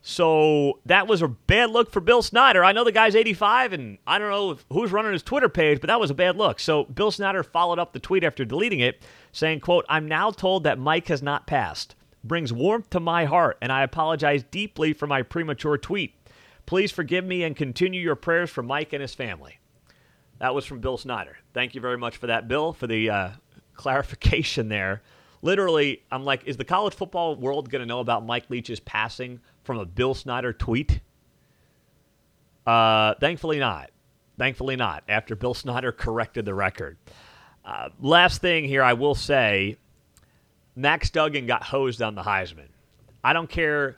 So 0.00 0.80
that 0.86 1.06
was 1.06 1.20
a 1.20 1.28
bad 1.28 1.70
look 1.70 1.92
for 1.92 2.00
Bill 2.00 2.22
Snyder. 2.22 2.64
I 2.64 2.72
know 2.72 2.84
the 2.84 2.90
guy's 2.90 3.14
85, 3.14 3.74
and 3.74 3.98
I 4.06 4.18
don't 4.18 4.30
know 4.30 4.56
who's 4.72 4.92
running 4.92 5.12
his 5.12 5.22
Twitter 5.22 5.50
page, 5.50 5.78
but 5.78 5.88
that 5.88 6.00
was 6.00 6.10
a 6.10 6.14
bad 6.14 6.38
look. 6.38 6.58
So 6.58 6.84
Bill 6.84 7.10
Snyder 7.10 7.42
followed 7.42 7.78
up 7.78 7.92
the 7.92 8.00
tweet 8.00 8.24
after 8.24 8.46
deleting 8.46 8.80
it, 8.80 9.02
saying, 9.30 9.60
quote, 9.60 9.84
I'm 9.90 10.08
now 10.08 10.30
told 10.30 10.64
that 10.64 10.78
Mike 10.78 11.08
has 11.08 11.22
not 11.22 11.46
passed. 11.46 11.94
Brings 12.24 12.50
warmth 12.50 12.88
to 12.90 13.00
my 13.00 13.26
heart, 13.26 13.58
and 13.60 13.70
I 13.70 13.82
apologize 13.82 14.42
deeply 14.42 14.94
for 14.94 15.06
my 15.06 15.20
premature 15.20 15.76
tweet. 15.76 16.14
Please 16.64 16.90
forgive 16.90 17.26
me 17.26 17.42
and 17.42 17.54
continue 17.54 18.00
your 18.00 18.16
prayers 18.16 18.48
for 18.48 18.62
Mike 18.62 18.94
and 18.94 19.02
his 19.02 19.14
family. 19.14 19.58
That 20.42 20.56
was 20.56 20.66
from 20.66 20.80
Bill 20.80 20.98
Snyder. 20.98 21.36
Thank 21.54 21.76
you 21.76 21.80
very 21.80 21.96
much 21.96 22.16
for 22.16 22.26
that, 22.26 22.48
Bill, 22.48 22.72
for 22.72 22.88
the 22.88 23.08
uh, 23.08 23.28
clarification 23.76 24.68
there. 24.68 25.00
Literally, 25.40 26.02
I'm 26.10 26.24
like, 26.24 26.42
is 26.46 26.56
the 26.56 26.64
college 26.64 26.94
football 26.94 27.36
world 27.36 27.70
going 27.70 27.78
to 27.78 27.86
know 27.86 28.00
about 28.00 28.26
Mike 28.26 28.50
Leach's 28.50 28.80
passing 28.80 29.38
from 29.62 29.78
a 29.78 29.86
Bill 29.86 30.14
Snyder 30.14 30.52
tweet? 30.52 30.98
Uh, 32.66 33.14
thankfully 33.20 33.60
not. 33.60 33.92
Thankfully 34.36 34.74
not, 34.74 35.04
after 35.08 35.36
Bill 35.36 35.54
Snyder 35.54 35.92
corrected 35.92 36.44
the 36.44 36.54
record. 36.54 36.96
Uh, 37.64 37.90
last 38.00 38.40
thing 38.40 38.64
here, 38.64 38.82
I 38.82 38.94
will 38.94 39.14
say 39.14 39.76
Max 40.74 41.08
Duggan 41.10 41.46
got 41.46 41.62
hosed 41.62 42.02
on 42.02 42.16
the 42.16 42.22
Heisman. 42.22 42.70
I 43.22 43.32
don't 43.32 43.48
care 43.48 43.96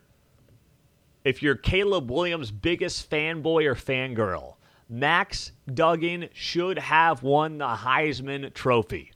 if 1.25 1.43
you're 1.43 1.55
Caleb 1.55 2.11
Williams' 2.11 2.51
biggest 2.51 3.09
fanboy 3.09 3.65
or 3.65 3.75
fangirl, 3.75 4.57
Max 4.89 5.53
Duggan 5.73 6.29
should 6.33 6.79
have 6.79 7.23
won 7.23 7.59
the 7.59 7.67
Heisman 7.67 8.53
Trophy. 8.53 9.13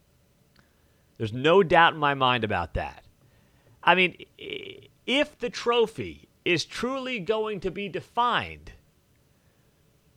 There's 1.18 1.32
no 1.32 1.62
doubt 1.62 1.94
in 1.94 1.98
my 1.98 2.14
mind 2.14 2.44
about 2.44 2.74
that. 2.74 3.04
I 3.82 3.94
mean, 3.94 4.16
if 5.06 5.38
the 5.38 5.50
trophy 5.50 6.28
is 6.44 6.64
truly 6.64 7.18
going 7.18 7.60
to 7.60 7.70
be 7.70 7.88
defined 7.88 8.72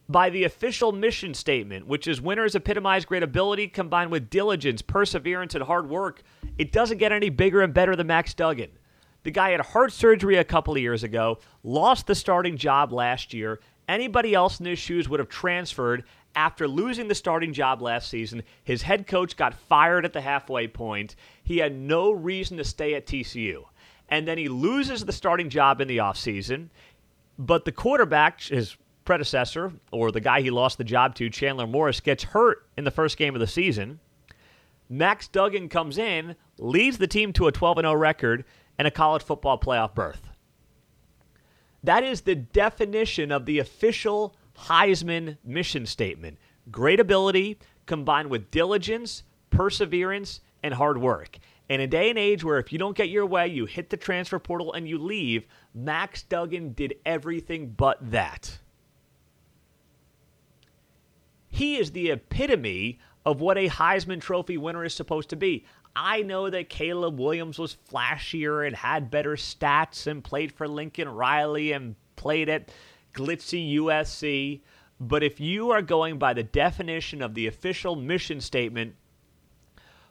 by 0.07 0.29
the 0.29 0.43
official 0.43 0.91
mission 0.91 1.33
statement, 1.33 1.87
which 1.87 2.07
is 2.07 2.21
winners 2.21 2.55
epitomize 2.55 3.05
great 3.05 3.23
ability 3.23 3.67
combined 3.67 4.11
with 4.11 4.29
diligence, 4.29 4.81
perseverance, 4.81 5.55
and 5.55 5.63
hard 5.63 5.89
work, 5.89 6.21
it 6.57 6.71
doesn't 6.71 6.97
get 6.97 7.11
any 7.11 7.29
bigger 7.29 7.61
and 7.61 7.73
better 7.73 7.95
than 7.95 8.07
Max 8.07 8.33
Duggan. 8.33 8.71
The 9.23 9.31
guy 9.31 9.51
had 9.51 9.61
heart 9.61 9.93
surgery 9.93 10.35
a 10.37 10.43
couple 10.43 10.73
of 10.73 10.81
years 10.81 11.03
ago, 11.03 11.39
lost 11.63 12.07
the 12.07 12.15
starting 12.15 12.57
job 12.57 12.91
last 12.91 13.33
year. 13.33 13.59
Anybody 13.91 14.33
else 14.33 14.57
in 14.57 14.65
his 14.65 14.79
shoes 14.79 15.09
would 15.09 15.19
have 15.19 15.27
transferred 15.27 16.05
after 16.33 16.65
losing 16.65 17.09
the 17.09 17.15
starting 17.15 17.51
job 17.51 17.81
last 17.81 18.09
season. 18.09 18.41
His 18.63 18.83
head 18.83 19.05
coach 19.05 19.35
got 19.35 19.53
fired 19.53 20.05
at 20.05 20.13
the 20.13 20.21
halfway 20.21 20.69
point. 20.69 21.17
He 21.43 21.57
had 21.57 21.75
no 21.75 22.09
reason 22.13 22.55
to 22.55 22.63
stay 22.63 22.93
at 22.93 23.05
TCU. 23.05 23.65
And 24.07 24.25
then 24.25 24.37
he 24.37 24.47
loses 24.47 25.03
the 25.03 25.11
starting 25.11 25.49
job 25.49 25.81
in 25.81 25.89
the 25.89 25.97
offseason. 25.97 26.69
But 27.37 27.65
the 27.65 27.73
quarterback, 27.73 28.39
his 28.41 28.77
predecessor, 29.03 29.73
or 29.91 30.09
the 30.11 30.21
guy 30.21 30.39
he 30.39 30.51
lost 30.51 30.77
the 30.77 30.85
job 30.85 31.13
to, 31.15 31.29
Chandler 31.29 31.67
Morris, 31.67 31.99
gets 31.99 32.23
hurt 32.23 32.65
in 32.77 32.85
the 32.85 32.91
first 32.91 33.17
game 33.17 33.35
of 33.35 33.41
the 33.41 33.47
season. 33.47 33.99
Max 34.87 35.27
Duggan 35.27 35.67
comes 35.67 35.97
in, 35.97 36.37
leads 36.57 36.97
the 36.97 37.07
team 37.07 37.33
to 37.33 37.47
a 37.47 37.51
12 37.51 37.79
0 37.81 37.93
record 37.93 38.45
and 38.77 38.87
a 38.87 38.91
college 38.91 39.23
football 39.23 39.59
playoff 39.59 39.93
berth. 39.93 40.30
That 41.83 42.03
is 42.03 42.21
the 42.21 42.35
definition 42.35 43.31
of 43.31 43.45
the 43.45 43.59
official 43.59 44.35
Heisman 44.57 45.37
mission 45.43 45.85
statement 45.85 46.37
great 46.69 46.99
ability 46.99 47.57
combined 47.85 48.29
with 48.29 48.51
diligence, 48.51 49.23
perseverance, 49.49 50.41
and 50.63 50.73
hard 50.73 50.99
work. 50.99 51.37
In 51.69 51.81
a 51.81 51.87
day 51.87 52.09
and 52.09 52.19
age 52.19 52.43
where 52.43 52.59
if 52.59 52.71
you 52.71 52.77
don't 52.77 52.95
get 52.95 53.09
your 53.09 53.25
way, 53.25 53.47
you 53.47 53.65
hit 53.65 53.89
the 53.89 53.97
transfer 53.97 54.39
portal 54.39 54.73
and 54.73 54.87
you 54.87 54.97
leave, 54.97 55.47
Max 55.73 56.23
Duggan 56.23 56.73
did 56.73 56.95
everything 57.05 57.73
but 57.75 57.97
that. 58.11 58.59
He 61.49 61.77
is 61.77 61.91
the 61.91 62.11
epitome 62.11 62.99
of 63.25 63.41
what 63.41 63.57
a 63.57 63.69
Heisman 63.69 64.21
Trophy 64.21 64.57
winner 64.57 64.83
is 64.83 64.93
supposed 64.93 65.29
to 65.29 65.35
be. 65.35 65.65
I 65.95 66.21
know 66.21 66.49
that 66.49 66.69
Caleb 66.69 67.19
Williams 67.19 67.59
was 67.59 67.77
flashier 67.91 68.65
and 68.65 68.75
had 68.75 69.11
better 69.11 69.35
stats 69.35 70.07
and 70.07 70.23
played 70.23 70.51
for 70.51 70.67
Lincoln 70.67 71.09
Riley 71.09 71.71
and 71.73 71.95
played 72.15 72.49
at 72.49 72.71
glitzy 73.13 73.75
USC. 73.75 74.61
But 74.99 75.23
if 75.23 75.39
you 75.39 75.71
are 75.71 75.81
going 75.81 76.17
by 76.17 76.33
the 76.33 76.43
definition 76.43 77.21
of 77.21 77.33
the 77.33 77.47
official 77.47 77.95
mission 77.95 78.39
statement 78.39 78.95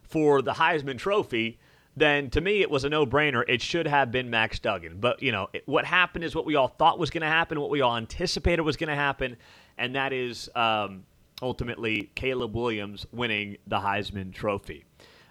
for 0.03 0.43
the 0.43 0.53
Heisman 0.53 0.99
Trophy, 0.99 1.59
then 1.97 2.31
to 2.31 2.40
me 2.40 2.61
it 2.61 2.71
was 2.71 2.85
a 2.85 2.88
no-brainer. 2.88 3.45
It 3.49 3.62
should 3.62 3.87
have 3.87 4.11
been 4.11 4.29
Max 4.29 4.59
Duggan. 4.59 4.99
But 5.01 5.23
you 5.23 5.33
know 5.33 5.49
what 5.66 5.85
happened 5.85 6.25
is 6.25 6.35
what 6.35 6.45
we 6.45 6.57
all 6.57 6.69
thought 6.69 6.99
was 6.99 7.11
going 7.11 7.23
to 7.23 7.29
happen, 7.29 7.61
what 7.61 7.71
we 7.71 7.81
all 7.81 7.97
anticipated 7.97 8.62
was 8.62 8.77
going 8.77 8.88
to 8.88 8.97
happen, 8.97 9.37
and 9.79 9.95
that 9.95 10.12
is 10.12 10.51
um, 10.55 11.05
ultimately 11.40 12.11
Caleb 12.14 12.55
Williams 12.55 13.07
winning 13.12 13.57
the 13.66 13.79
Heisman 13.79 14.35
Trophy. 14.35 14.85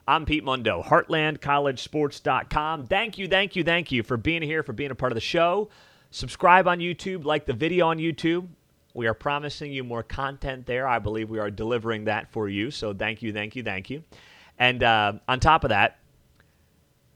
I'm 0.10 0.26
Pete 0.26 0.44
Mundo, 0.44 0.82
HeartlandCollegeSports.com. 0.82 2.88
Thank 2.88 3.20
you, 3.20 3.28
thank 3.28 3.56
you, 3.56 3.64
thank 3.64 3.92
you 3.92 4.02
for 4.02 4.18
being 4.18 4.42
here, 4.42 4.64
for 4.64 4.74
being 4.74 4.90
a 4.90 4.96
part 4.96 5.12
of 5.12 5.16
the 5.16 5.22
show. 5.22 5.70
Subscribe 6.10 6.68
on 6.68 6.80
YouTube, 6.80 7.26
like 7.26 7.46
the 7.46 7.54
video 7.54 7.86
on 7.86 8.00
YouTube. 8.00 8.48
We 8.96 9.06
are 9.06 9.14
promising 9.14 9.72
you 9.72 9.84
more 9.84 10.02
content 10.02 10.66
there. 10.66 10.88
I 10.88 10.98
believe 10.98 11.30
we 11.30 11.38
are 11.38 11.52
delivering 11.52 12.06
that 12.06 12.32
for 12.32 12.50
you. 12.50 12.72
So 12.72 12.92
thank 12.92 13.22
you, 13.22 13.32
thank 13.32 13.56
you, 13.56 13.62
thank 13.62 13.92
you. 13.92 14.04
And 14.58 14.82
uh, 14.82 15.14
on 15.28 15.40
top 15.40 15.64
of 15.64 15.70
that, 15.70 16.00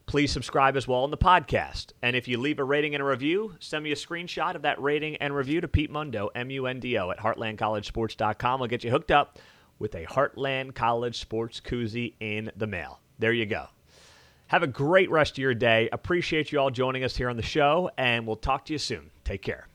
please 0.06 0.32
subscribe 0.32 0.78
as 0.78 0.88
well 0.88 1.00
on 1.00 1.10
the 1.10 1.18
podcast. 1.18 1.94
And 2.04 2.16
if 2.16 2.28
you 2.28 2.38
leave 2.38 2.60
a 2.60 2.64
rating 2.64 2.94
and 2.94 3.02
a 3.02 3.06
review, 3.06 3.56
send 3.60 3.84
me 3.84 3.92
a 3.92 3.96
screenshot 3.96 4.54
of 4.54 4.62
that 4.62 4.80
rating 4.80 5.16
and 5.16 5.36
review 5.36 5.62
to 5.62 5.68
Pete 5.68 5.90
Mundo, 5.90 6.30
M 6.36 6.52
U 6.52 6.68
N 6.68 6.80
D 6.80 6.96
O, 7.00 7.10
at 7.10 7.18
heartlandcollegesports.com. 7.18 8.60
We'll 8.60 8.70
get 8.70 8.84
you 8.84 8.92
hooked 8.92 9.10
up 9.10 9.40
with 9.80 9.96
a 9.96 10.06
Heartland 10.06 10.76
College 10.76 11.20
Sports 11.20 11.60
Koozie 11.60 12.14
in 12.20 12.52
the 12.56 12.68
mail. 12.68 13.00
There 13.20 13.34
you 13.34 13.46
go. 13.46 13.68
Have 14.48 14.64
a 14.64 14.68
great 14.68 15.10
rest 15.10 15.34
of 15.34 15.38
your 15.40 15.54
day. 15.54 15.90
Appreciate 15.92 16.52
you 16.52 16.60
all 16.60 16.70
joining 16.70 17.04
us 17.04 17.16
here 17.16 17.30
on 17.30 17.38
the 17.38 17.42
show, 17.42 17.90
and 17.98 18.28
we'll 18.28 18.36
talk 18.36 18.66
to 18.66 18.74
you 18.74 18.80
soon. 18.80 19.10
Take 19.24 19.42
care. 19.42 19.68